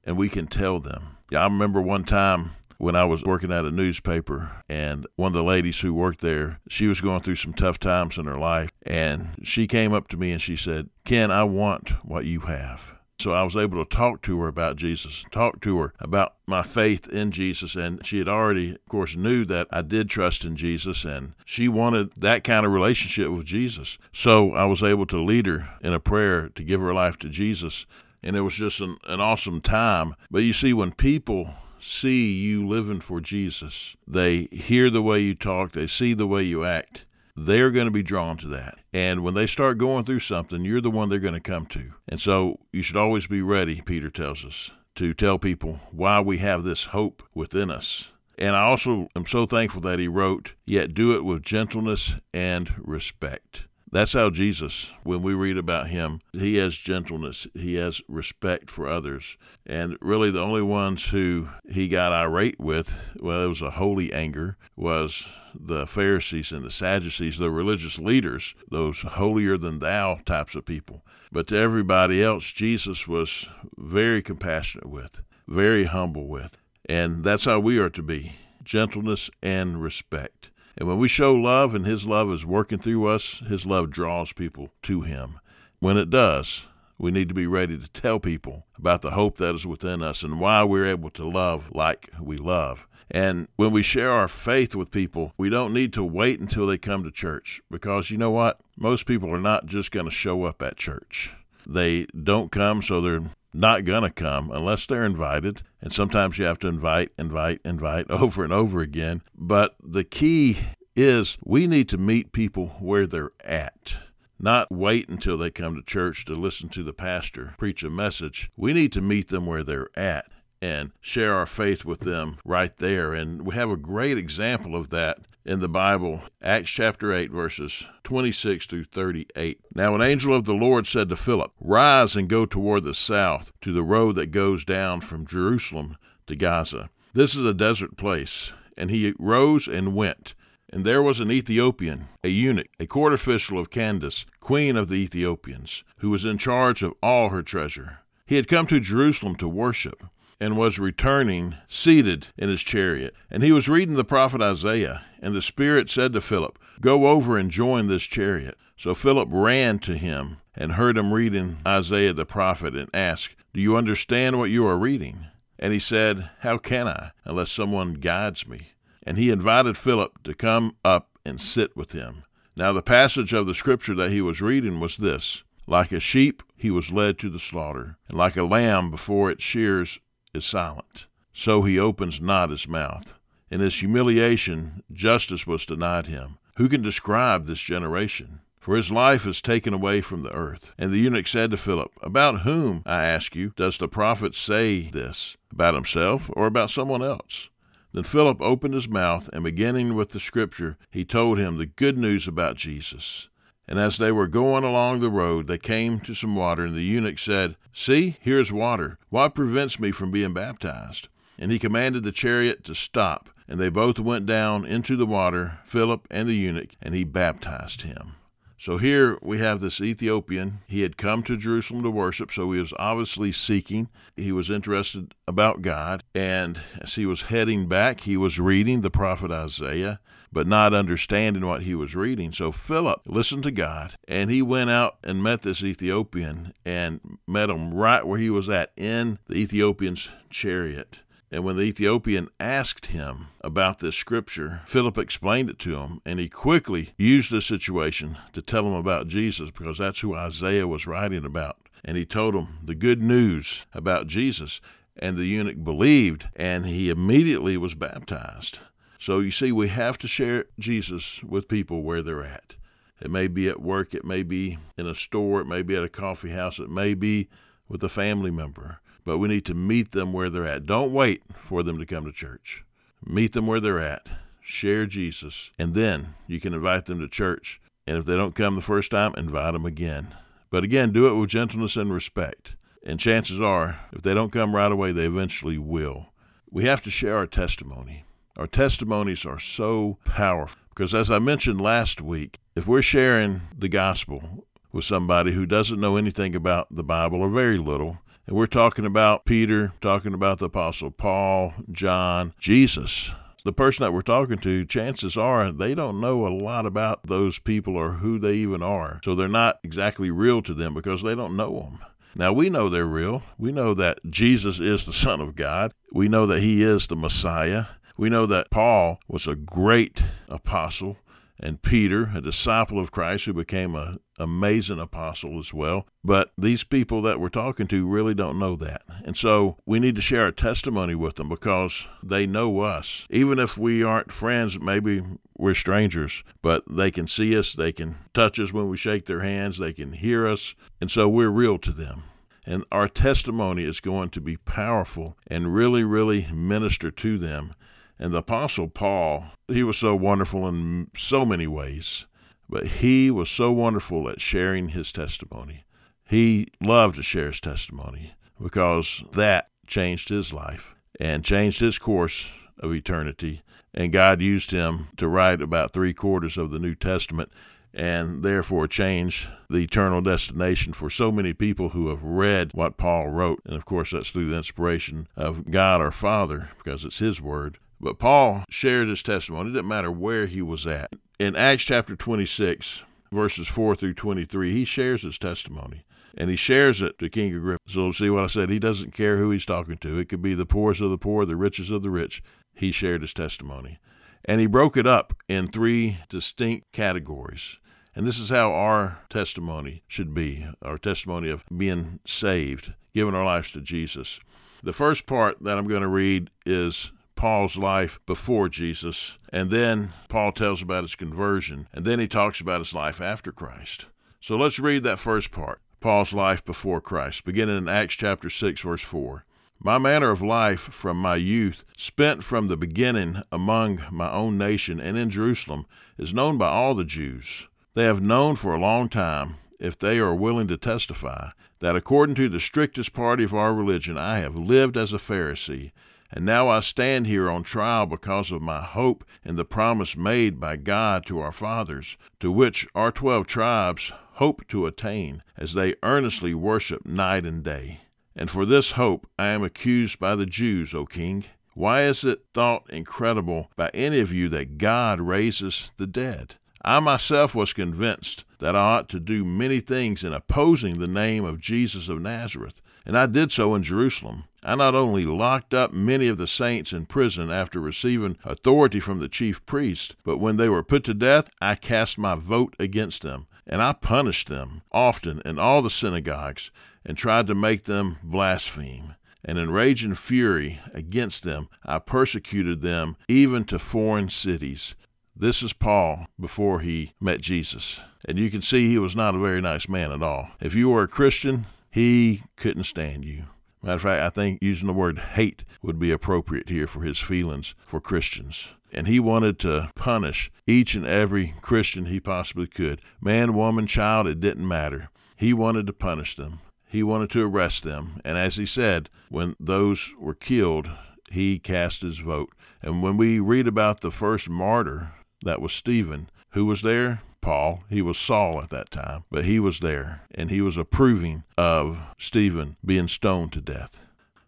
And 0.04 0.18
we 0.18 0.30
can 0.30 0.48
tell 0.48 0.80
them. 0.80 1.18
Yeah, 1.32 1.42
I 1.42 1.46
remember 1.46 1.82
one 1.82 2.04
time 2.04 2.52
when 2.78 2.96
I 2.96 3.06
was 3.06 3.24
working 3.24 3.52
at 3.52 3.66
a 3.66 3.72
newspaper, 3.72 4.52
and 4.68 5.08
one 5.16 5.30
of 5.30 5.34
the 5.34 5.44
ladies 5.44 5.80
who 5.80 5.94
worked 5.94 6.22
there, 6.22 6.60
she 6.68 6.88
was 6.88 7.00
going 7.00 7.22
through 7.22 7.36
some 7.36 7.54
tough 7.54 7.80
times 7.80 8.18
in 8.18 8.26
her 8.26 8.38
life. 8.38 8.70
And 8.86 9.30
she 9.44 9.68
came 9.68 9.94
up 9.94 10.10
to 10.10 10.18
me 10.18 10.32
and 10.32 10.42
she 10.42 10.56
said, 10.56 10.90
Ken, 11.06 11.32
I 11.32 11.46
want 11.46 11.92
what 12.04 12.26
you 12.26 12.42
have. 12.42 12.96
So 13.20 13.32
I 13.32 13.44
was 13.44 13.56
able 13.56 13.84
to 13.84 13.90
talk 13.90 14.22
to 14.24 14.42
her 14.42 14.50
about 14.50 14.76
Jesus, 14.76 15.24
talk 15.32 15.62
to 15.62 15.80
her 15.80 15.94
about 16.00 16.34
my 16.46 16.62
faith 16.62 17.08
in 17.08 17.32
Jesus. 17.32 17.74
And 17.76 18.06
she 18.06 18.18
had 18.18 18.28
already, 18.28 18.72
of 18.72 18.86
course, 18.90 19.16
knew 19.16 19.46
that 19.46 19.68
I 19.72 19.82
did 19.82 20.10
trust 20.10 20.44
in 20.44 20.58
Jesus 20.58 21.06
and 21.06 21.34
she 21.46 21.70
wanted 21.70 22.12
that 22.18 22.44
kind 22.44 22.66
of 22.66 22.74
relationship 22.74 23.30
with 23.32 23.46
Jesus. 23.46 23.98
So 24.12 24.54
I 24.54 24.66
was 24.66 24.84
able 24.84 25.06
to 25.06 25.24
lead 25.24 25.46
her 25.46 25.70
in 25.80 25.94
a 25.94 26.02
prayer 26.02 26.50
to 26.50 26.64
give 26.64 26.82
her 26.82 26.94
life 26.94 27.18
to 27.20 27.30
Jesus. 27.30 27.86
And 28.24 28.36
it 28.36 28.42
was 28.42 28.56
just 28.56 28.80
an, 28.80 28.98
an 29.06 29.20
awesome 29.20 29.62
time. 29.62 30.16
But 30.32 30.40
you 30.40 30.54
see, 30.54 30.74
when 30.74 30.92
people 30.92 31.54
see 31.82 32.34
you 32.34 32.68
living 32.68 33.02
for 33.02 33.20
Jesus, 33.20 33.96
they 34.08 34.48
hear 34.52 34.90
the 34.90 35.02
way 35.02 35.20
you 35.20 35.36
talk, 35.36 35.74
they 35.74 35.88
see 35.88 36.14
the 36.14 36.28
way 36.28 36.44
you 36.44 36.64
act, 36.64 37.06
they're 37.36 37.72
going 37.72 37.88
to 37.88 37.92
be 37.92 38.04
drawn 38.04 38.38
to 38.38 38.48
that. 38.48 38.78
And 38.94 39.24
when 39.24 39.34
they 39.34 39.48
start 39.48 39.78
going 39.78 40.06
through 40.06 40.20
something, 40.20 40.64
you're 40.64 40.82
the 40.82 40.92
one 40.92 41.10
they're 41.10 41.20
going 41.20 41.34
to 41.34 41.40
come 41.40 41.66
to. 41.68 41.94
And 42.08 42.22
so 42.22 42.60
you 42.72 42.82
should 42.82 42.96
always 42.96 43.28
be 43.28 43.42
ready, 43.42 43.82
Peter 43.82 44.10
tells 44.10 44.46
us, 44.46 44.72
to 44.96 45.14
tell 45.14 45.40
people 45.40 45.80
why 45.92 46.20
we 46.22 46.38
have 46.38 46.64
this 46.64 46.86
hope 46.86 47.24
within 47.34 47.72
us. 47.72 48.12
And 48.38 48.56
I 48.56 48.64
also 48.64 49.10
am 49.16 49.26
so 49.26 49.46
thankful 49.46 49.82
that 49.82 50.00
he 50.00 50.08
wrote, 50.08 50.54
Yet 50.66 50.94
do 50.94 51.16
it 51.16 51.24
with 51.24 51.44
gentleness 51.44 52.16
and 52.34 52.74
respect. 52.78 53.66
That's 53.94 54.14
how 54.14 54.32
Jesus, 54.32 54.92
when 55.04 55.22
we 55.22 55.36
read 55.36 55.56
about 55.56 55.88
him, 55.88 56.20
he 56.32 56.56
has 56.56 56.76
gentleness, 56.76 57.46
he 57.54 57.76
has 57.76 58.02
respect 58.08 58.72
for 58.72 58.90
others. 58.90 59.38
And 59.68 60.00
really, 60.02 60.32
the 60.32 60.42
only 60.42 60.64
ones 60.64 61.06
who 61.06 61.50
he 61.70 61.88
got 61.88 62.12
irate 62.12 62.60
with, 62.60 62.92
well, 63.20 63.46
it 63.46 63.48
was 63.48 63.62
a 63.62 63.70
holy 63.70 64.12
anger, 64.12 64.58
was 64.76 65.28
the 65.54 65.86
Pharisees 65.86 66.52
and 66.52 66.64
the 66.64 66.72
Sadducees, 66.72 67.38
the 67.38 67.52
religious 67.52 68.00
leaders, 68.00 68.56
those 68.72 69.02
holier 69.02 69.60
than 69.60 69.78
thou 69.78 70.16
types 70.26 70.56
of 70.56 70.66
people. 70.66 71.06
But 71.32 71.46
to 71.50 71.56
everybody 71.56 72.24
else, 72.24 72.52
Jesus 72.52 73.08
was 73.08 73.46
very 73.78 74.24
compassionate 74.24 74.90
with, 74.90 75.22
very 75.48 75.84
humble 75.84 76.28
with. 76.28 76.58
And 76.90 77.24
that's 77.24 77.46
how 77.46 77.60
we 77.60 77.78
are 77.78 77.92
to 77.92 78.02
be 78.02 78.34
gentleness 78.64 79.30
and 79.44 79.84
respect. 79.84 80.50
And 80.78 80.88
when 80.88 80.98
we 80.98 81.08
show 81.08 81.34
love 81.36 81.76
and 81.76 81.86
His 81.86 82.06
love 82.06 82.32
is 82.32 82.46
working 82.46 82.80
through 82.80 83.08
us, 83.08 83.42
His 83.48 83.66
love 83.66 83.90
draws 83.92 84.34
people 84.34 84.70
to 84.84 85.02
Him. 85.02 85.40
When 85.80 85.98
it 85.98 86.10
does, 86.10 86.68
we 86.98 87.12
need 87.12 87.28
to 87.30 87.36
be 87.36 87.48
ready 87.48 87.78
to 87.78 87.90
tell 87.90 88.20
people 88.20 88.66
about 88.78 89.02
the 89.02 89.12
hope 89.12 89.38
that 89.38 89.56
is 89.56 89.68
within 89.68 90.02
us 90.02 90.24
and 90.24 90.40
why 90.40 90.64
we're 90.64 90.88
able 90.88 91.10
to 91.12 91.28
love 91.28 91.72
like 91.74 92.10
we 92.20 92.38
love. 92.38 92.88
And 93.12 93.48
when 93.58 93.72
we 93.72 93.84
share 93.84 94.12
our 94.12 94.28
faith 94.28 94.76
with 94.76 94.90
people, 94.90 95.34
we 95.38 95.50
don't 95.50 95.74
need 95.74 95.94
to 95.94 96.04
wait 96.04 96.40
until 96.40 96.66
they 96.66 96.78
come 96.78 97.04
to 97.04 97.12
church 97.12 97.62
because 97.70 98.10
you 98.10 98.18
know 98.18 98.32
what? 98.32 98.60
Most 98.78 99.06
people 99.06 99.34
are 99.34 99.40
not 99.40 99.66
just 99.66 99.92
going 99.92 100.06
to 100.06 100.12
show 100.12 100.46
up 100.46 100.62
at 100.62 100.78
church. 100.78 101.36
They 101.68 102.06
don't 102.06 102.52
come, 102.52 102.82
so 102.82 103.02
they're 103.02 103.22
not 103.54 103.86
going 103.86 104.04
to 104.04 104.10
come 104.10 104.52
unless 104.52 104.86
they're 104.86 105.06
invited. 105.06 105.62
And 105.82 105.94
sometimes 105.94 106.38
you 106.38 106.46
have 106.46 106.60
to 106.60 106.68
invite, 106.68 107.12
invite, 107.18 107.62
invite 107.64 108.06
over 108.10 108.44
and 108.44 108.54
over 108.54 108.82
again. 108.82 109.22
But 109.36 109.76
the 109.84 110.04
key 110.04 110.58
is 110.96 111.38
we 111.44 111.68
need 111.68 111.90
to 111.90 111.98
meet 111.98 112.32
people 112.32 112.68
where 112.80 113.08
they're 113.08 113.32
at. 113.44 113.96
Not 114.40 114.72
wait 114.72 115.08
until 115.10 115.38
they 115.38 115.52
come 115.52 115.76
to 115.76 115.82
church 115.82 116.26
to 116.26 116.34
listen 116.34 116.70
to 116.70 116.84
the 116.84 116.94
pastor 116.94 117.54
preach 117.58 117.84
a 117.84 117.90
message. 117.90 118.52
We 118.58 118.74
need 118.74 118.92
to 118.94 119.02
meet 119.02 119.30
them 119.30 119.46
where 119.46 119.64
they're 119.64 119.90
at 119.98 120.26
and 120.62 120.92
share 121.02 121.36
our 121.36 121.46
faith 121.46 121.86
with 121.86 122.02
them 122.02 122.38
right 122.46 122.76
there. 122.78 123.14
And 123.14 123.46
we 123.46 123.56
have 123.56 123.70
a 123.70 123.78
great 123.78 124.18
example 124.18 124.76
of 124.76 124.90
that 124.90 125.20
in 125.46 125.60
the 125.60 125.70
Bible, 125.70 126.22
Acts 126.42 126.70
chapter 126.70 127.14
8, 127.14 127.30
verses 127.32 127.86
26 128.04 128.66
through 128.66 128.86
38. 128.86 129.60
Now, 129.76 129.94
an 129.96 130.02
angel 130.02 130.34
of 130.34 130.46
the 130.46 130.54
Lord 130.54 130.88
said 130.88 131.10
to 131.10 131.16
Philip, 131.16 131.52
Rise 131.60 132.16
and 132.16 132.30
go 132.30 132.46
toward 132.46 132.84
the 132.84 132.94
south 132.94 133.52
to 133.62 133.74
the 133.74 133.84
road 133.84 134.16
that 134.16 134.32
goes 134.32 134.64
down 134.64 135.02
from 135.02 135.28
Jerusalem 135.28 135.98
to 136.28 136.36
Gaza. 136.36 136.90
This 137.14 137.36
is 137.36 137.46
a 137.46 137.54
desert 137.54 137.98
place. 137.98 138.54
And 138.78 138.90
he 138.90 139.14
rose 139.20 139.68
and 139.68 139.94
went. 139.94 140.34
And 140.72 140.84
there 140.84 141.04
was 141.04 141.20
an 141.20 141.30
Ethiopian, 141.30 142.08
a 142.24 142.30
eunuch, 142.30 142.70
a 142.80 142.88
court 142.88 143.14
official 143.14 143.60
of 143.60 143.70
Candace, 143.70 144.26
queen 144.40 144.76
of 144.76 144.90
the 144.90 144.96
Ethiopians, 144.96 145.84
who 146.00 146.10
was 146.10 146.26
in 146.26 146.40
charge 146.40 146.82
of 146.82 146.94
all 147.04 147.30
her 147.30 147.44
treasure. 147.44 148.00
He 148.26 148.38
had 148.38 148.48
come 148.48 148.66
to 148.68 148.80
Jerusalem 148.80 149.36
to 149.36 149.48
worship 149.48 150.04
and 150.40 150.58
was 150.58 150.80
returning 150.80 151.56
seated 151.68 152.28
in 152.38 152.50
his 152.50 152.62
chariot. 152.62 153.14
And 153.30 153.44
he 153.44 153.52
was 153.52 153.70
reading 153.70 153.96
the 153.96 154.04
prophet 154.04 154.42
Isaiah, 154.42 155.04
and 155.22 155.34
the 155.34 155.42
Spirit 155.42 155.90
said 155.90 156.14
to 156.14 156.22
Philip, 156.22 156.60
Go 156.82 157.08
over 157.08 157.38
and 157.38 157.50
join 157.50 157.88
this 157.88 158.04
chariot. 158.04 158.58
So 158.78 158.94
Philip 158.94 159.30
ran 159.32 159.80
to 159.80 159.96
him 159.98 160.38
and 160.56 160.74
heard 160.74 160.98
him 160.98 161.14
reading 161.14 161.58
Isaiah 161.66 162.14
the 162.14 162.26
prophet 162.26 162.76
and 162.76 162.90
asked, 162.94 163.36
Do 163.54 163.62
you 163.62 163.78
understand 163.78 164.38
what 164.38 164.50
you 164.50 164.66
are 164.66 164.78
reading? 164.78 165.28
And 165.60 165.72
he 165.72 165.80
said, 165.80 166.30
How 166.40 166.58
can 166.58 166.88
I, 166.88 167.12
unless 167.24 167.52
someone 167.52 167.96
guides 167.96 168.48
me? 168.48 168.72
And 169.04 169.18
he 169.18 169.30
invited 169.30 169.78
Philip 169.78 170.24
to 170.24 170.34
come 170.34 170.76
up 170.84 171.10
and 171.26 171.40
sit 171.40 171.76
with 171.76 171.94
him. 171.94 172.24
Now, 172.56 172.72
the 172.74 172.82
passage 172.82 173.34
of 173.34 173.48
the 173.48 173.56
scripture 173.56 173.96
that 173.96 174.12
he 174.12 174.22
was 174.22 174.42
reading 174.42 174.80
was 174.80 174.98
this 174.98 175.44
Like 175.66 175.92
a 175.92 176.00
sheep, 176.00 176.44
he 176.56 176.70
was 176.70 176.92
led 176.92 177.18
to 177.20 177.30
the 177.30 177.40
slaughter, 177.40 177.98
and 178.08 178.18
like 178.18 178.38
a 178.38 178.44
lamb 178.44 178.92
before 178.92 179.32
its 179.32 179.44
shears 179.44 180.00
is 180.34 180.46
silent. 180.46 181.08
So 181.34 181.64
he 181.64 181.80
opens 181.80 182.22
not 182.22 182.50
his 182.50 182.68
mouth. 182.68 183.18
In 183.50 183.60
his 183.60 183.80
humiliation, 183.80 184.84
justice 184.92 185.46
was 185.46 185.66
denied 185.66 186.08
him. 186.08 186.38
Who 186.58 186.70
can 186.70 186.82
describe 186.82 187.46
this 187.46 187.60
generation? 187.60 188.40
For 188.60 188.78
his 188.78 188.92
life 188.92 189.28
is 189.28 189.42
taken 189.42 189.74
away 189.74 190.02
from 190.02 190.24
the 190.24 190.32
earth. 190.32 190.74
And 190.78 190.92
the 190.92 191.00
eunuch 191.00 191.28
said 191.28 191.52
to 191.52 191.58
Philip, 191.58 191.92
About 192.02 192.42
whom, 192.42 192.82
I 192.86 193.04
ask 193.04 193.36
you, 193.36 193.52
does 193.56 193.78
the 193.78 193.90
prophet 193.90 194.36
say 194.36 194.90
this? 194.90 195.36
About 195.52 195.74
himself 195.74 196.30
or 196.34 196.48
about 196.48 196.70
someone 196.70 197.04
else? 197.04 197.50
Then 197.92 198.04
Philip 198.04 198.42
opened 198.42 198.74
his 198.74 198.88
mouth, 198.88 199.30
and 199.34 199.44
beginning 199.44 199.96
with 199.96 200.12
the 200.12 200.20
scripture, 200.20 200.78
he 200.90 201.04
told 201.06 201.38
him 201.38 201.58
the 201.58 201.66
good 201.66 201.98
news 201.98 202.28
about 202.28 202.56
Jesus. 202.56 203.28
And 203.68 203.80
as 203.80 203.98
they 203.98 204.12
were 204.12 204.28
going 204.28 204.64
along 204.64 205.00
the 205.00 205.10
road, 205.10 205.48
they 205.48 205.58
came 205.58 206.00
to 206.02 206.14
some 206.14 206.36
water, 206.36 206.66
and 206.66 206.76
the 206.76 206.84
eunuch 206.84 207.20
said, 207.20 207.56
See, 207.74 208.18
here 208.22 208.40
is 208.40 208.52
water. 208.52 208.98
What 209.10 209.36
prevents 209.36 209.80
me 209.80 209.92
from 209.92 210.12
being 210.12 210.34
baptized? 210.34 211.08
And 211.40 211.52
he 211.52 211.60
commanded 211.60 212.04
the 212.04 212.12
chariot 212.12 212.64
to 212.66 212.76
stop. 212.76 213.30
And 213.48 213.60
they 213.60 213.70
both 213.70 214.00
went 214.00 214.26
down 214.26 214.66
into 214.66 214.96
the 214.96 215.06
water, 215.06 215.60
Philip 215.66 216.08
and 216.10 216.28
the 216.28 216.36
eunuch, 216.36 216.72
and 216.82 216.94
he 216.94 217.04
baptized 217.04 217.82
him. 217.82 218.16
So 218.58 218.78
here 218.78 219.18
we 219.22 219.40
have 219.40 219.60
this 219.60 219.82
Ethiopian. 219.82 220.60
He 220.68 220.82
had 220.84 220.98
come 220.98 221.24
to 221.24 221.36
Jerusalem 221.36 221.84
to 221.84 221.90
worship, 221.90 222.32
so 222.32 222.52
he 222.52 222.60
was 222.60 222.74
obviously 222.80 223.32
seeking. 223.32 223.90
He 224.16 224.32
was 224.32 224.50
interested 224.50 225.14
about 225.28 225.62
God. 225.62 226.04
And 226.16 226.62
as 226.80 226.96
he 226.96 227.06
was 227.06 227.24
heading 227.24 227.68
back, 227.68 228.02
he 228.02 228.16
was 228.16 228.40
reading 228.40 228.82
the 228.82 228.90
prophet 228.90 229.32
Isaiah, 229.32 230.00
but 230.32 230.48
not 230.48 230.74
understanding 230.74 231.46
what 231.46 231.64
he 231.64 231.76
was 231.76 231.94
reading. 231.94 232.32
So 232.32 232.52
Philip 232.52 233.02
listened 233.06 233.44
to 233.44 233.52
God, 233.52 233.96
and 234.08 234.32
he 234.32 234.42
went 234.42 234.70
out 234.70 234.98
and 235.04 235.22
met 235.22 235.42
this 235.42 235.64
Ethiopian 235.64 236.54
and 236.66 237.20
met 237.28 237.50
him 237.50 237.74
right 237.74 238.06
where 238.06 238.20
he 238.20 238.30
was 238.30 238.50
at 238.50 238.72
in 238.78 239.20
the 239.28 239.36
Ethiopian's 239.36 240.10
chariot. 240.30 241.00
And 241.34 241.44
when 241.44 241.56
the 241.56 241.64
Ethiopian 241.64 242.30
asked 242.40 242.86
him 242.86 243.30
about 243.42 243.80
this 243.80 243.96
scripture, 243.96 244.62
Philip 244.68 245.00
explained 245.00 245.50
it 245.50 245.58
to 245.60 245.78
him, 245.78 246.00
and 246.06 246.20
he 246.20 246.30
quickly 246.30 246.94
used 246.96 247.32
the 247.32 247.42
situation 247.42 248.20
to 248.34 248.42
tell 248.44 248.68
him 248.68 248.74
about 248.74 249.08
Jesus 249.08 249.50
because 249.50 249.80
that's 249.80 250.02
who 250.02 250.14
Isaiah 250.14 250.68
was 250.68 250.86
writing 250.86 251.26
about. 251.26 251.58
And 251.84 251.98
he 251.98 252.06
told 252.06 252.36
him 252.36 252.60
the 252.64 252.76
good 252.76 253.02
news 253.02 253.66
about 253.74 254.06
Jesus, 254.06 254.62
and 254.96 255.18
the 255.18 255.26
eunuch 255.26 255.64
believed, 255.64 256.30
and 256.36 256.68
he 256.68 256.92
immediately 256.92 257.58
was 257.58 257.74
baptized. 257.74 258.60
So 259.00 259.18
you 259.18 259.32
see, 259.32 259.52
we 259.52 259.70
have 259.70 259.98
to 259.98 260.08
share 260.08 260.46
Jesus 260.60 261.24
with 261.24 261.48
people 261.48 261.82
where 261.82 262.04
they're 262.04 262.24
at. 262.24 262.58
It 263.02 263.10
may 263.10 263.28
be 263.28 263.50
at 263.50 263.60
work, 263.60 263.96
it 263.96 264.06
may 264.06 264.22
be 264.22 264.60
in 264.78 264.86
a 264.86 264.94
store, 264.94 265.42
it 265.42 265.48
may 265.48 265.64
be 265.64 265.76
at 265.76 265.84
a 265.84 265.90
coffee 265.90 266.30
house, 266.30 266.60
it 266.60 266.70
may 266.70 266.94
be 266.94 267.28
with 267.68 267.84
a 267.84 267.90
family 267.90 268.30
member 268.30 268.82
but 269.06 269.18
we 269.18 269.28
need 269.28 269.46
to 269.46 269.54
meet 269.54 269.92
them 269.92 270.14
where 270.14 270.30
they're 270.30 270.48
at. 270.48 270.66
Don't 270.66 270.94
wait 270.94 271.22
for 271.36 271.64
them 271.64 271.78
to 271.80 271.86
come 271.86 272.06
to 272.06 272.12
church. 272.12 272.64
Meet 273.06 273.34
them 273.34 273.48
where 273.48 273.60
they're 273.60 273.82
at. 273.82 274.08
Share 274.42 274.86
Jesus, 274.86 275.52
and 275.58 275.74
then 275.74 276.16
you 276.28 276.40
can 276.40 276.54
invite 276.54 276.86
them 276.86 277.00
to 277.00 277.08
church. 277.08 277.62
And 277.88 277.98
if 277.98 278.06
they 278.06 278.16
don't 278.16 278.36
come 278.36 278.56
the 278.56 278.62
first 278.62 278.92
time, 278.92 279.14
invite 279.16 279.54
them 279.54 279.66
again. 279.66 280.16
But 280.50 280.64
again, 280.64 280.92
do 280.92 281.08
it 281.08 281.20
with 281.20 281.30
gentleness 281.30 281.76
and 281.76 281.92
respect. 281.92 282.56
And 282.86 283.00
chances 283.00 283.40
are, 283.40 283.80
if 283.92 284.02
they 284.02 284.14
don't 284.14 284.32
come 284.32 284.56
right 284.56 284.72
away, 284.72 284.92
they 284.92 285.06
eventually 285.06 285.58
will. 285.58 286.08
We 286.52 286.66
have 286.66 286.84
to 286.84 286.92
share 286.92 287.18
our 287.18 287.28
testimony. 287.28 288.06
Our 288.38 288.48
testimonies 288.48 289.26
are 289.26 289.40
so 289.40 289.98
powerful 290.06 290.62
because, 290.70 290.94
as 290.94 291.10
I 291.10 291.20
mentioned 291.20 291.62
last 291.62 292.02
week, 292.02 292.40
if 292.56 292.68
we're 292.68 292.82
sharing 292.82 293.42
the 293.58 293.70
gospel 293.70 294.46
with 294.72 294.84
somebody 294.84 295.32
who 295.34 295.46
doesn't 295.46 295.80
know 295.80 295.98
anything 295.98 296.36
about 296.36 296.68
the 296.70 296.84
Bible 296.84 297.22
or 297.22 297.30
very 297.30 297.58
little, 297.58 298.00
and 298.26 298.36
we're 298.36 298.46
talking 298.46 298.86
about 298.86 299.26
Peter, 299.26 299.74
talking 299.82 300.14
about 300.14 300.40
the 300.40 300.46
Apostle 300.46 300.92
Paul, 300.92 301.54
John, 301.72 302.34
Jesus. 302.40 303.12
The 303.44 303.52
person 303.52 303.84
that 303.84 303.92
we're 303.92 304.02
talking 304.02 304.38
to, 304.38 304.66
chances 304.66 305.18
are 305.18 305.52
they 305.52 305.76
don't 305.76 306.00
know 306.00 306.26
a 306.26 306.30
lot 306.30 306.66
about 306.66 307.06
those 307.08 307.40
people 307.40 307.76
or 307.76 307.94
who 307.94 308.18
they 308.18 308.36
even 308.36 308.64
are. 308.64 309.02
So 309.04 309.16
they're 309.16 309.28
not 309.28 309.60
exactly 309.64 310.10
real 310.12 310.42
to 310.44 310.54
them 310.54 310.74
because 310.74 311.04
they 311.04 311.16
don't 311.16 311.36
know 311.36 311.54
them. 311.60 311.80
Now, 312.16 312.32
we 312.32 312.50
know 312.50 312.70
they're 312.70 312.86
real. 312.86 313.24
We 313.38 313.52
know 313.52 313.74
that 313.74 314.00
Jesus 314.08 314.60
is 314.60 314.86
the 314.86 314.94
Son 314.94 315.20
of 315.20 315.36
God. 315.36 315.74
We 315.92 316.08
know 316.08 316.26
that 316.28 316.42
He 316.42 316.64
is 316.64 316.88
the 316.88 316.96
Messiah. 316.96 317.66
We 317.98 318.10
know 318.10 318.26
that 318.28 318.52
Paul 318.52 319.00
was 319.08 319.28
a 319.28 319.36
great 319.36 320.02
apostle 320.30 320.98
and 321.40 321.62
Peter, 321.62 322.12
a 322.16 322.22
disciple 322.22 322.80
of 322.80 322.92
Christ 322.92 323.26
who 323.26 323.34
became 323.34 323.76
a 323.76 323.98
amazing 324.20 324.80
apostle 324.80 325.40
as 325.40 325.54
well. 325.54 325.88
But 326.04 326.32
these 326.38 326.64
people 326.64 327.02
that 327.04 327.20
we're 327.20 327.30
talking 327.30 327.68
to 327.68 327.88
really 327.88 328.14
don't 328.14 328.40
know 328.40 328.56
that. 328.58 328.84
And 329.04 329.18
so 329.18 329.58
we 329.66 329.80
need 329.80 329.96
to 329.96 330.02
share 330.02 330.26
our 330.26 330.32
testimony 330.32 330.96
with 330.96 331.16
them 331.16 331.30
because 331.30 331.88
they 332.04 332.26
know 332.26 332.60
us. 332.60 333.08
Even 333.10 333.40
if 333.40 333.58
we 333.58 333.84
aren't 333.84 334.12
friends, 334.12 334.60
maybe 334.60 335.02
we're 335.38 335.56
strangers, 335.56 336.24
but 336.42 336.64
they 336.70 336.92
can 336.92 337.08
see 337.08 337.38
us, 337.38 337.54
they 337.54 337.72
can 337.72 337.98
touch 338.14 338.40
us 338.40 338.54
when 338.54 338.70
we 338.70 338.78
shake 338.78 339.06
their 339.06 339.22
hands, 339.22 339.58
they 339.58 339.74
can 339.74 339.94
hear 339.94 340.28
us. 340.28 340.56
And 340.80 340.92
so 340.92 341.10
we're 341.10 341.30
real 341.30 341.58
to 341.60 341.72
them. 341.72 342.04
And 342.46 342.66
our 342.72 342.90
testimony 342.90 343.64
is 343.64 343.80
going 343.80 344.10
to 344.10 344.22
be 344.22 344.36
powerful 344.36 345.18
and 345.28 345.54
really, 345.54 345.84
really 345.84 346.28
minister 346.32 346.92
to 346.92 347.18
them. 347.18 347.56
And 347.98 348.14
the 348.14 348.18
Apostle 348.18 348.68
Paul, 348.68 349.26
he 349.48 349.64
was 349.64 349.78
so 349.78 349.96
wonderful 349.96 350.48
in 350.48 350.90
so 350.96 351.24
many 351.24 351.48
ways. 351.48 352.06
But 352.54 352.68
he 352.68 353.10
was 353.10 353.32
so 353.32 353.52
wonderful 353.52 354.08
at 354.08 354.22
sharing 354.22 354.70
his 354.70 354.92
testimony. 354.92 355.64
He 356.06 356.50
loved 356.62 356.98
to 356.98 357.02
share 357.02 357.30
his 357.30 357.40
testimony 357.40 358.14
because 358.40 359.04
that 359.14 359.50
changed 359.66 360.10
his 360.10 360.32
life 360.32 360.76
and 361.00 361.26
changed 361.26 361.62
his 361.62 361.80
course 361.80 362.30
of 362.60 362.72
eternity. 362.72 363.42
And 363.74 363.92
God 363.92 364.22
used 364.22 364.52
him 364.52 364.90
to 364.98 365.08
write 365.08 365.42
about 365.42 365.74
three 365.74 365.96
quarters 365.96 366.38
of 366.38 366.52
the 366.52 366.60
New 366.60 366.76
Testament 366.76 367.32
and 367.74 368.22
therefore 368.22 368.68
change 368.68 369.28
the 369.50 369.58
eternal 369.58 370.02
destination 370.02 370.74
for 370.74 370.92
so 370.92 371.12
many 371.12 371.34
people 371.34 371.70
who 371.70 371.88
have 371.88 372.04
read 372.04 372.52
what 372.54 372.78
Paul 372.78 373.08
wrote. 373.08 373.42
And 373.48 373.56
of 373.56 373.66
course, 373.66 373.90
that's 373.90 374.12
through 374.12 374.30
the 374.30 374.38
inspiration 374.38 375.08
of 375.18 375.50
God 375.50 375.82
our 375.82 375.90
Father 375.90 376.52
because 376.60 376.86
it's 376.86 377.00
His 377.00 377.20
Word. 377.20 377.58
But 377.84 378.00
Paul 378.00 378.46
shared 378.50 378.88
his 378.88 379.04
testimony. 379.04 379.50
It 379.50 379.54
didn't 379.54 379.68
matter 379.68 379.92
where 379.92 380.26
he 380.26 380.42
was 380.42 380.66
at. 380.66 380.94
In 381.20 381.36
Acts 381.36 381.64
chapter 381.64 381.96
26, 381.96 382.84
verses 383.12 383.48
4 383.48 383.76
through 383.76 383.94
23, 383.94 384.52
he 384.52 384.66
shares 384.66 385.04
his 385.04 385.20
testimony. 385.20 385.86
And 386.16 386.30
he 386.30 386.36
shares 386.36 386.82
it 386.82 387.00
to 387.00 387.10
King 387.10 387.34
Agrippa. 387.34 387.60
So, 387.68 387.92
see 387.92 388.10
what 388.10 388.24
I 388.24 388.28
said? 388.28 388.50
He 388.50 388.60
doesn't 388.60 388.94
care 388.94 389.18
who 389.18 389.32
he's 389.32 389.46
talking 389.46 389.78
to. 389.78 389.98
It 389.98 390.10
could 390.10 390.22
be 390.22 390.36
the 390.36 390.46
poorest 390.46 390.82
of 390.82 390.92
the 390.92 390.98
poor, 390.98 391.26
the 391.26 391.36
richest 391.36 391.72
of 391.72 391.82
the 391.82 391.90
rich. 391.90 392.22
He 392.54 392.72
shared 392.72 393.02
his 393.02 393.14
testimony. 393.14 393.80
And 394.26 394.40
he 394.40 394.48
broke 394.48 394.78
it 394.78 394.88
up 394.88 395.14
in 395.28 395.48
three 395.48 395.98
distinct 396.10 396.72
categories. 396.72 397.58
And 397.96 398.08
this 398.08 398.20
is 398.20 398.30
how 398.30 398.52
our 398.52 399.00
testimony 399.10 399.84
should 399.88 400.14
be 400.14 400.48
our 400.62 400.78
testimony 400.78 401.30
of 401.30 401.46
being 401.56 402.00
saved, 402.06 402.74
giving 402.94 403.16
our 403.16 403.26
lives 403.26 403.52
to 403.52 403.62
Jesus. 403.62 404.20
The 404.64 404.74
first 404.74 405.06
part 405.06 405.44
that 405.44 405.58
I'm 405.58 405.68
going 405.68 405.82
to 405.82 405.88
read 405.88 406.30
is 406.46 406.92
Paul's 407.24 407.56
life 407.56 408.02
before 408.06 408.50
Jesus, 408.50 409.18
and 409.32 409.50
then 409.50 409.94
Paul 410.10 410.34
tells 410.34 410.62
about 410.62 410.84
his 410.84 410.96
conversion, 410.96 411.70
and 411.74 411.86
then 411.86 411.98
he 411.98 412.06
talks 412.06 412.42
about 412.42 412.60
his 412.60 412.74
life 412.74 413.00
after 413.00 413.32
Christ. 413.32 413.86
So 414.20 414.36
let's 414.36 414.60
read 414.60 414.84
that 414.84 415.00
first 415.00 415.32
part 415.32 415.62
Paul's 415.80 416.12
life 416.12 416.44
before 416.44 416.82
Christ, 416.82 417.24
beginning 417.24 417.58
in 417.58 417.70
Acts 417.70 417.96
chapter 417.96 418.30
6, 418.30 418.60
verse 418.60 418.82
4. 418.82 419.24
My 419.58 419.78
manner 419.78 420.10
of 420.10 420.22
life 420.22 420.60
from 420.60 420.98
my 420.98 421.16
youth, 421.16 421.64
spent 421.78 422.26
from 422.26 422.50
the 422.50 422.58
beginning 422.58 423.22
among 423.32 423.84
my 423.90 424.12
own 424.12 424.38
nation 424.38 424.82
and 424.82 424.98
in 424.98 425.10
Jerusalem, 425.10 425.66
is 425.98 426.14
known 426.14 426.38
by 426.38 426.50
all 426.50 426.76
the 426.76 426.84
Jews. 426.84 427.48
They 427.74 427.86
have 427.86 428.02
known 428.02 428.36
for 428.36 428.54
a 428.54 428.60
long 428.60 428.90
time, 428.90 429.38
if 429.62 429.80
they 429.80 429.98
are 429.98 430.14
willing 430.14 430.50
to 430.50 430.58
testify, 430.58 431.30
that 431.62 431.78
according 431.78 432.16
to 432.16 432.28
the 432.28 432.42
strictest 432.42 432.92
party 432.92 433.24
of 433.24 433.34
our 433.34 433.54
religion 433.54 433.98
I 433.98 434.20
have 434.20 434.36
lived 434.38 434.76
as 434.76 434.92
a 434.92 434.98
Pharisee 434.98 435.72
and 436.14 436.26
now 436.26 436.48
I 436.48 436.60
stand 436.60 437.08
here 437.08 437.30
on 437.30 437.42
trial 437.44 437.88
because 437.88 438.32
of 438.32 438.42
my 438.42 438.62
hope 438.62 439.04
in 439.26 439.36
the 439.36 439.44
promise 439.44 439.98
made 439.98 440.40
by 440.40 440.58
God 440.58 441.06
to 441.08 441.20
our 441.20 441.32
fathers, 441.32 441.98
to 442.20 442.32
which 442.32 442.68
our 442.76 442.92
twelve 442.92 443.26
tribes 443.26 443.92
hope 444.14 444.48
to 444.50 444.68
attain, 444.68 445.24
as 445.36 445.56
they 445.56 445.76
earnestly 445.82 446.36
worship 446.36 446.86
night 446.86 447.26
and 447.26 447.44
day. 447.44 447.82
And 448.16 448.30
for 448.30 448.46
this 448.46 448.72
hope 448.72 449.08
I 449.18 449.30
am 449.30 449.44
accused 449.44 450.00
by 450.00 450.16
the 450.16 450.28
Jews, 450.28 450.76
O 450.76 450.86
king. 450.86 451.26
Why 451.56 451.84
is 451.84 452.04
it 452.04 452.26
thought 452.34 452.70
incredible 452.70 453.52
by 453.56 453.70
any 453.74 454.00
of 454.00 454.14
you 454.14 454.30
that 454.30 454.58
God 454.58 455.00
raises 455.02 455.72
the 455.78 455.88
dead? 455.88 456.36
I 456.64 456.80
myself 456.80 457.36
was 457.36 457.54
convinced 457.54 458.24
that 458.40 458.56
I 458.56 458.60
ought 458.60 458.90
to 458.90 459.00
do 459.00 459.26
many 459.26 459.60
things 459.60 460.04
in 460.04 460.14
opposing 460.14 460.80
the 460.80 460.88
name 460.88 461.26
of 461.26 461.40
Jesus 461.40 461.90
of 461.90 462.02
Nazareth, 462.02 462.62
and 462.86 462.98
I 462.98 463.06
did 463.08 463.32
so 463.32 463.54
in 463.56 463.64
Jerusalem. 463.64 464.26
I 464.44 464.56
not 464.56 464.76
only 464.76 465.06
locked 465.06 465.54
up 465.54 465.72
many 465.72 466.08
of 466.08 466.18
the 466.18 466.28
saints 466.28 466.74
in 466.74 466.86
prison 466.86 467.32
after 467.32 467.60
receiving 467.60 468.18
authority 468.26 468.80
from 468.80 469.00
the 469.00 469.08
chief 469.08 469.46
priests, 469.46 469.96
but 470.04 470.18
when 470.18 470.38
they 470.38 470.50
were 470.50 470.64
put 470.64 470.84
to 470.86 470.94
death, 470.94 471.30
I 471.42 471.56
cast 471.56 471.98
my 471.98 472.16
vote 472.16 472.56
against 472.60 473.04
them, 473.04 473.28
and 473.48 473.62
I 473.62 473.74
punished 473.74 474.28
them 474.28 474.62
often 474.72 475.22
in 475.24 475.40
all 475.40 475.62
the 475.62 475.70
synagogues, 475.70 476.52
and 476.86 476.98
tried 476.98 477.28
to 477.28 477.36
make 477.36 477.64
them 477.64 477.98
blaspheme. 478.04 478.96
And 479.24 479.38
in 479.38 479.52
rage 479.52 479.86
and 479.86 479.98
fury 479.98 480.60
against 480.74 481.24
them, 481.24 481.48
I 481.66 481.80
persecuted 481.80 482.62
them 482.62 482.98
even 483.08 483.46
to 483.46 483.60
foreign 483.60 484.10
cities. 484.10 484.76
This 485.16 485.42
is 485.42 485.54
Paul 485.54 486.08
before 486.20 486.60
he 486.60 486.94
met 487.00 487.22
Jesus. 487.22 487.80
And 488.06 488.20
you 488.20 488.30
can 488.30 488.42
see 488.42 488.68
he 488.68 488.80
was 488.80 488.96
not 488.96 489.16
a 489.16 489.20
very 489.20 489.40
nice 489.40 489.70
man 489.70 489.92
at 489.92 490.04
all. 490.04 490.32
If 490.42 490.56
you 490.56 490.70
were 490.70 490.84
a 490.84 490.90
Christian, 490.90 491.46
he 491.72 492.24
couldn't 492.36 492.66
stand 492.66 493.06
you. 493.06 493.26
Matter 493.64 493.76
of 493.76 493.82
fact, 493.82 494.02
I 494.04 494.10
think 494.10 494.40
using 494.42 494.68
the 494.68 494.74
word 494.74 495.00
hate 495.00 495.46
would 495.62 495.80
be 495.80 495.92
appropriate 495.92 496.50
here 496.50 496.68
for 496.68 496.82
his 496.82 497.00
feelings 497.00 497.56
for 497.66 497.80
Christians. 497.80 498.50
And 498.74 498.88
he 498.88 499.00
wanted 499.00 499.40
to 499.40 499.72
punish 499.76 500.30
each 500.46 500.76
and 500.76 500.86
every 500.86 501.36
Christian 501.42 501.86
he 501.86 502.02
possibly 502.02 502.48
could 502.48 502.82
man, 503.00 503.34
woman, 503.34 503.66
child, 503.66 504.08
it 504.08 504.20
didn't 504.20 504.48
matter. 504.48 504.90
He 505.16 505.32
wanted 505.32 505.66
to 505.68 505.74
punish 505.74 506.16
them. 506.16 506.40
He 506.68 506.84
wanted 506.84 507.10
to 507.12 507.26
arrest 507.26 507.64
them. 507.64 508.02
And 508.04 508.18
as 508.18 508.36
he 508.36 508.46
said, 508.46 508.90
when 509.10 509.36
those 509.40 509.94
were 509.98 510.16
killed, 510.16 510.70
he 511.12 511.40
cast 511.40 511.84
his 511.84 512.00
vote. 512.00 512.32
And 512.62 512.84
when 512.84 512.98
we 512.98 513.20
read 513.20 513.48
about 513.48 513.82
the 513.82 513.92
first 513.92 514.30
martyr, 514.30 514.92
that 515.24 515.42
was 515.42 515.54
Stephen, 515.54 516.10
who 516.32 516.46
was 516.46 516.64
there? 516.64 517.02
Paul. 517.24 517.64
He 517.70 517.82
was 517.82 517.98
Saul 517.98 518.42
at 518.44 518.50
that 518.52 518.70
time, 518.70 519.06
but 519.10 519.26
he 519.26 519.40
was 519.40 519.62
there, 519.62 520.02
and 520.14 520.30
he 520.30 520.42
was 520.42 520.58
approving 520.58 521.24
of 521.38 521.82
Stephen 521.98 522.58
being 522.64 522.88
stoned 522.88 523.32
to 523.34 523.42
death. 523.42 523.80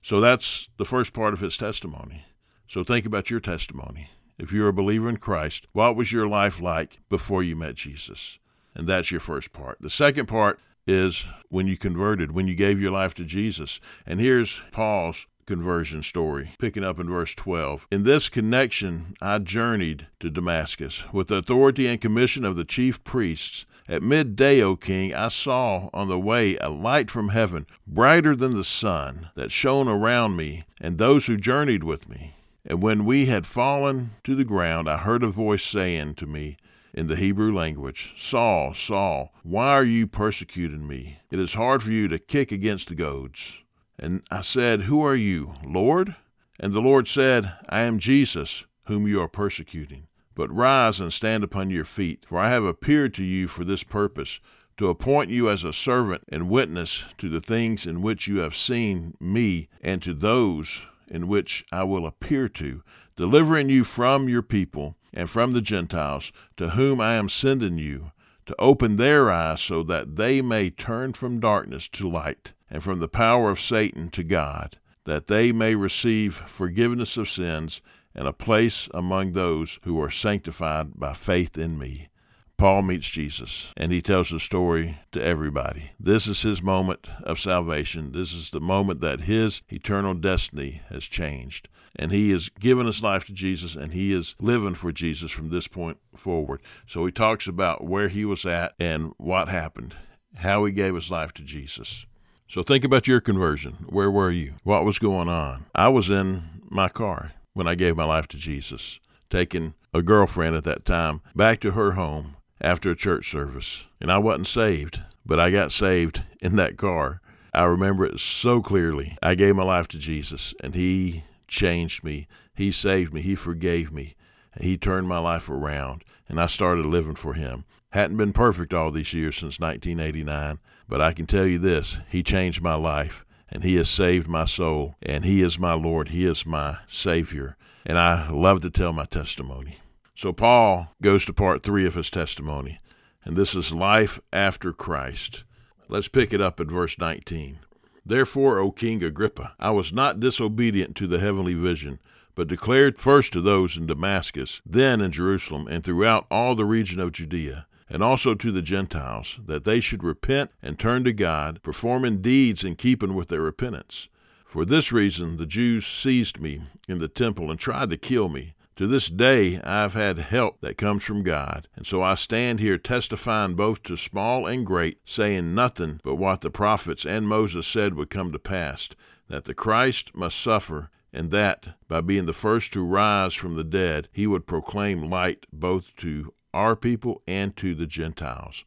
So 0.02 0.22
that's 0.22 0.70
the 0.78 0.86
first 0.86 1.14
part 1.14 1.34
of 1.34 1.42
his 1.42 1.58
testimony. 1.58 2.26
So 2.68 2.84
think 2.84 3.06
about 3.06 3.30
your 3.30 3.42
testimony. 3.42 4.10
If 4.40 4.52
you're 4.52 4.70
a 4.70 4.74
believer 4.74 5.10
in 5.10 5.18
Christ, 5.18 5.68
what 5.74 5.96
was 5.96 6.12
your 6.12 6.28
life 6.28 6.62
like 6.62 7.00
before 7.10 7.44
you 7.44 7.56
met 7.56 7.76
Jesus? 7.76 8.40
And 8.74 8.88
that's 8.88 9.12
your 9.12 9.20
first 9.20 9.54
part. 9.54 9.78
The 9.82 9.90
second 9.90 10.28
part 10.28 10.60
is 10.88 11.26
when 11.50 11.68
you 11.68 11.78
converted, 11.78 12.32
when 12.32 12.48
you 12.48 12.56
gave 12.56 12.82
your 12.82 12.92
life 12.92 13.14
to 13.16 13.26
Jesus. 13.26 13.80
And 14.06 14.20
here's 14.20 14.62
Paul's 14.72 15.28
conversion 15.46 16.02
story, 16.04 16.52
picking 16.60 16.84
up 16.84 17.00
in 17.00 17.10
verse 17.10 17.34
12. 17.36 17.88
In 17.92 18.04
this 18.04 18.30
connection, 18.30 19.16
I 19.22 19.40
journeyed 19.40 20.08
to 20.20 20.30
Damascus 20.30 21.04
with 21.14 21.28
the 21.28 21.36
authority 21.36 21.88
and 21.88 22.02
commission 22.02 22.46
of 22.46 22.56
the 22.56 22.66
chief 22.66 23.04
priests. 23.04 23.66
At 23.88 24.02
midday, 24.02 24.62
O 24.62 24.76
king, 24.76 25.14
I 25.14 25.28
saw 25.28 25.90
on 25.94 26.08
the 26.08 26.20
way 26.20 26.58
a 26.58 26.70
light 26.70 27.12
from 27.12 27.30
heaven, 27.30 27.68
brighter 27.86 28.36
than 28.36 28.56
the 28.56 28.64
sun, 28.64 29.30
that 29.36 29.52
shone 29.52 29.88
around 29.88 30.36
me 30.36 30.64
and 30.82 30.98
those 30.98 31.28
who 31.28 31.38
journeyed 31.38 31.84
with 31.84 32.10
me. 32.10 32.34
And 32.66 32.82
when 32.82 33.06
we 33.06 33.28
had 33.28 33.46
fallen 33.46 34.12
to 34.24 34.36
the 34.36 34.44
ground, 34.44 34.90
I 34.90 34.98
heard 34.98 35.22
a 35.22 35.28
voice 35.28 35.64
saying 35.64 36.16
to 36.16 36.26
me, 36.26 36.58
in 36.96 37.08
the 37.08 37.18
Hebrew 37.18 37.54
language, 37.54 38.16
Saul, 38.18 38.74
Saul, 38.74 39.34
why 39.44 39.72
are 39.72 39.84
you 39.84 40.08
persecuting 40.08 40.88
me? 40.88 41.20
It 41.30 41.40
is 41.40 41.54
hard 41.54 41.84
for 41.84 41.92
you 41.92 42.08
to 42.08 42.18
kick 42.18 42.54
against 42.54 42.88
the 42.88 42.96
goads. 42.96 43.54
And 43.98 44.24
I 44.30 44.42
said, 44.42 44.82
Who 44.84 45.02
are 45.02 45.16
you, 45.16 45.56
Lord? 45.64 46.16
And 46.60 46.74
the 46.74 46.82
Lord 46.82 47.08
said, 47.08 47.54
I 47.70 47.82
am 47.82 48.00
Jesus, 48.00 48.66
whom 48.86 49.08
you 49.08 49.22
are 49.22 49.28
persecuting. 49.28 50.08
But 50.36 50.54
rise 50.54 51.00
and 51.00 51.14
stand 51.14 51.44
upon 51.44 51.70
your 51.70 51.86
feet, 51.86 52.26
for 52.28 52.40
I 52.40 52.50
have 52.50 52.66
appeared 52.66 53.14
to 53.16 53.24
you 53.24 53.48
for 53.48 53.64
this 53.64 53.84
purpose, 53.84 54.40
to 54.78 54.90
appoint 54.90 55.30
you 55.30 55.50
as 55.50 55.64
a 55.64 55.72
servant 55.72 56.24
and 56.28 56.50
witness 56.50 57.06
to 57.18 57.30
the 57.30 57.40
things 57.40 57.86
in 57.86 58.02
which 58.02 58.28
you 58.28 58.40
have 58.40 58.56
seen 58.56 59.16
me, 59.20 59.70
and 59.82 60.02
to 60.02 60.14
those 60.14 60.82
in 61.10 61.28
which 61.28 61.64
I 61.72 61.84
will 61.84 62.06
appear 62.06 62.50
to, 62.50 62.84
delivering 63.16 63.70
you 63.70 63.86
from 63.86 64.28
your 64.28 64.42
people 64.42 64.98
and 65.14 65.30
from 65.30 65.54
the 65.54 65.62
Gentiles, 65.62 66.34
to 66.58 66.72
whom 66.72 67.00
I 67.00 67.16
am 67.16 67.30
sending 67.30 67.78
you, 67.78 68.12
to 68.46 68.56
open 68.60 68.98
their 68.98 69.32
eyes 69.32 69.62
so 69.62 69.84
that 69.84 70.18
they 70.18 70.42
may 70.42 70.70
turn 70.70 71.14
from 71.14 71.40
darkness 71.40 71.88
to 71.90 72.10
light 72.10 72.52
and 72.70 72.84
from 72.84 73.00
the 73.00 73.08
power 73.08 73.50
of 73.50 73.60
Satan 73.60 74.10
to 74.10 74.24
God, 74.24 74.78
that 75.06 75.28
they 75.28 75.52
may 75.52 75.76
receive 75.76 76.36
forgiveness 76.48 77.18
of 77.18 77.30
sins 77.30 77.82
and 78.16 78.28
a 78.28 78.34
place 78.34 78.88
among 78.94 79.34
those 79.34 79.80
who 79.84 80.02
are 80.02 80.10
sanctified 80.10 81.00
by 81.00 81.14
faith 81.14 81.58
in 81.58 81.78
me. 81.78 82.10
Paul 82.58 82.84
meets 82.84 83.10
Jesus 83.10 83.74
and 83.76 83.92
he 83.92 84.02
tells 84.02 84.30
the 84.30 84.40
story 84.40 85.00
to 85.12 85.22
everybody. 85.22 85.92
This 86.00 86.26
is 86.28 86.42
his 86.44 86.62
moment 86.62 87.10
of 87.24 87.38
salvation. 87.38 88.14
This 88.14 88.34
is 88.34 88.52
the 88.52 88.62
moment 88.62 89.02
that 89.02 89.22
his 89.22 89.62
eternal 89.70 90.14
destiny 90.14 90.82
has 90.90 91.04
changed. 91.04 91.68
And 91.98 92.12
he 92.12 92.32
has 92.32 92.50
given 92.50 92.86
his 92.86 93.04
life 93.04 93.26
to 93.26 93.34
Jesus 93.34 93.76
and 93.76 93.94
he 93.94 94.14
is 94.14 94.36
living 94.40 94.76
for 94.76 94.92
Jesus 94.94 95.32
from 95.32 95.50
this 95.50 95.68
point 95.68 95.98
forward. 96.16 96.62
So 96.88 97.06
he 97.06 97.12
talks 97.12 97.48
about 97.48 97.84
where 97.84 98.08
he 98.08 98.24
was 98.24 98.46
at 98.46 98.74
and 98.80 99.14
what 99.18 99.50
happened, 99.50 99.96
how 100.36 100.64
he 100.64 100.72
gave 100.72 100.96
his 100.96 101.12
life 101.12 101.34
to 101.34 101.44
Jesus. 101.44 102.06
So 102.48 102.64
think 102.64 102.84
about 102.84 103.08
your 103.08 103.22
conversion. 103.22 103.86
Where 103.90 104.12
were 104.12 104.32
you? 104.32 104.54
What 104.64 104.86
was 104.86 105.00
going 105.00 105.28
on? 105.28 105.66
I 105.74 105.90
was 105.90 106.10
in 106.10 106.44
my 106.70 106.90
car 106.90 107.34
when 107.54 107.68
I 107.68 107.76
gave 107.76 107.96
my 107.96 108.06
life 108.06 108.28
to 108.30 108.38
Jesus, 108.38 109.00
taking 109.30 109.74
a 109.94 110.02
girlfriend 110.02 110.56
at 110.56 110.64
that 110.66 110.86
time 110.86 111.22
back 111.36 111.60
to 111.62 111.72
her 111.72 111.94
home 111.94 112.36
after 112.62 112.92
a 112.92 112.96
church 112.96 113.30
service. 113.32 113.86
And 114.00 114.12
I 114.12 114.20
wasn't 114.20 114.48
saved, 114.48 115.02
but 115.26 115.40
I 115.40 115.50
got 115.50 115.72
saved 115.72 116.24
in 116.40 116.56
that 116.58 116.78
car. 116.78 117.22
I 117.54 117.64
remember 117.64 118.06
it 118.06 118.20
so 118.20 118.62
clearly. 118.62 119.18
I 119.24 119.36
gave 119.36 119.56
my 119.56 119.64
life 119.64 119.88
to 119.90 119.98
Jesus, 119.98 120.54
and 120.62 120.76
He 120.76 121.24
changed 121.48 122.04
me. 122.04 122.28
He 122.54 122.72
saved 122.72 123.14
me. 123.14 123.22
He 123.22 123.36
forgave 123.36 123.92
me. 123.92 124.16
He 124.60 124.78
turned 124.78 125.08
my 125.08 125.20
life 125.20 125.50
around, 125.50 126.04
and 126.28 126.40
I 126.40 126.48
started 126.48 126.86
living 126.86 127.16
for 127.16 127.34
Him. 127.34 127.66
Hadn't 127.90 128.18
been 128.18 128.34
perfect 128.34 128.74
all 128.74 128.92
these 128.92 129.14
years 129.14 129.36
since 129.36 129.60
1989, 129.60 130.60
but 130.88 131.02
I 131.02 131.14
can 131.14 131.26
tell 131.26 131.46
you 131.46 131.60
this 131.60 132.00
He 132.10 132.24
changed 132.24 132.62
my 132.62 132.76
life, 132.76 133.26
and 133.50 133.64
He 133.64 133.76
has 133.76 133.90
saved 133.90 134.28
my 134.28 134.46
soul, 134.46 134.96
and 135.02 135.26
He 135.26 135.42
is 135.42 135.60
my 135.60 135.74
Lord. 135.74 136.10
He 136.10 136.26
is 136.26 136.46
my 136.46 136.80
Savior, 136.88 137.58
and 137.86 137.98
I 137.98 138.30
love 138.30 138.62
to 138.62 138.70
tell 138.70 138.94
my 138.94 139.06
testimony. 139.06 139.80
So 140.16 140.32
Paul 140.32 140.88
goes 141.02 141.26
to 141.26 141.34
part 141.34 141.62
three 141.62 141.86
of 141.86 141.96
his 141.96 142.10
testimony, 142.10 142.80
and 143.26 143.36
this 143.36 143.54
is 143.54 143.74
life 143.74 144.20
after 144.32 144.72
Christ. 144.72 145.44
Let's 145.90 146.08
pick 146.08 146.34
it 146.34 146.40
up 146.40 146.60
at 146.62 146.68
verse 146.68 146.98
19. 146.98 147.60
Therefore, 148.06 148.60
O 148.60 148.72
King 148.72 149.04
Agrippa, 149.04 149.54
I 149.60 149.72
was 149.72 149.92
not 149.92 150.22
disobedient 150.22 150.96
to 150.96 151.08
the 151.08 151.20
heavenly 151.20 151.54
vision, 151.54 152.00
but 152.36 152.48
declared 152.48 153.00
first 153.00 153.34
to 153.34 153.42
those 153.42 153.78
in 153.78 153.88
Damascus, 153.88 154.62
then 154.66 155.02
in 155.02 155.12
Jerusalem, 155.12 155.68
and 155.68 155.84
throughout 155.84 156.28
all 156.30 156.54
the 156.54 156.66
region 156.66 157.00
of 157.00 157.14
Judea, 157.14 157.66
and 157.90 158.04
also 158.04 158.36
to 158.36 158.52
the 158.52 158.62
Gentiles, 158.62 159.40
that 159.46 159.64
they 159.64 159.80
should 159.80 160.04
repent 160.04 160.52
and 160.62 160.78
turn 160.78 161.04
to 161.06 161.14
God, 161.14 161.62
performing 161.64 162.22
deeds 162.22 162.64
in 162.64 162.76
keeping 162.76 163.16
with 163.16 163.30
their 163.30 163.42
repentance. 163.42 164.10
For 164.46 164.66
this 164.66 164.92
reason 164.92 165.38
the 165.38 165.46
Jews 165.46 165.86
seized 165.86 166.40
me 166.40 166.62
in 166.88 167.00
the 167.00 167.08
temple 167.08 167.50
and 167.50 167.60
tried 167.60 167.90
to 167.90 167.98
kill 167.98 168.30
me. 168.30 168.54
To 168.78 168.88
this 168.88 169.10
day 169.10 169.62
I've 169.62 169.94
had 169.94 170.18
help 170.18 170.60
that 170.62 170.78
comes 170.78 171.04
from 171.04 171.24
God, 171.24 171.68
and 171.76 171.88
so 171.88 172.02
I 172.02 172.16
stand 172.16 172.60
here 172.60 172.78
testifying 172.78 173.56
both 173.56 173.84
to 173.84 173.96
small 173.96 174.48
and 174.48 174.66
great, 174.66 175.00
saying 175.06 175.56
nothing 175.56 176.02
but 176.04 176.16
what 176.16 176.42
the 176.42 176.50
prophets 176.50 177.06
and 177.06 177.28
Moses 177.28 177.66
said 177.66 177.94
would 177.94 178.10
come 178.10 178.32
to 178.34 178.40
pass, 178.40 178.90
that 179.30 179.46
the 179.46 179.54
Christ 179.54 180.14
must 180.14 180.40
suffer, 180.40 180.90
and 181.16 181.32
that, 181.32 181.70
by 181.88 182.02
being 182.02 182.26
the 182.26 182.34
first 182.34 182.74
to 182.74 182.86
rise 182.86 183.34
from 183.34 183.56
the 183.56 183.64
dead, 183.64 184.10
he 184.12 184.28
would 184.28 184.46
proclaim 184.46 185.10
light 185.10 185.46
both 185.52 185.96
to 185.96 186.34
our 186.54 186.76
people 186.76 187.22
and 187.26 187.56
to 187.56 187.74
the 187.74 187.88
Gentiles. 187.88 188.66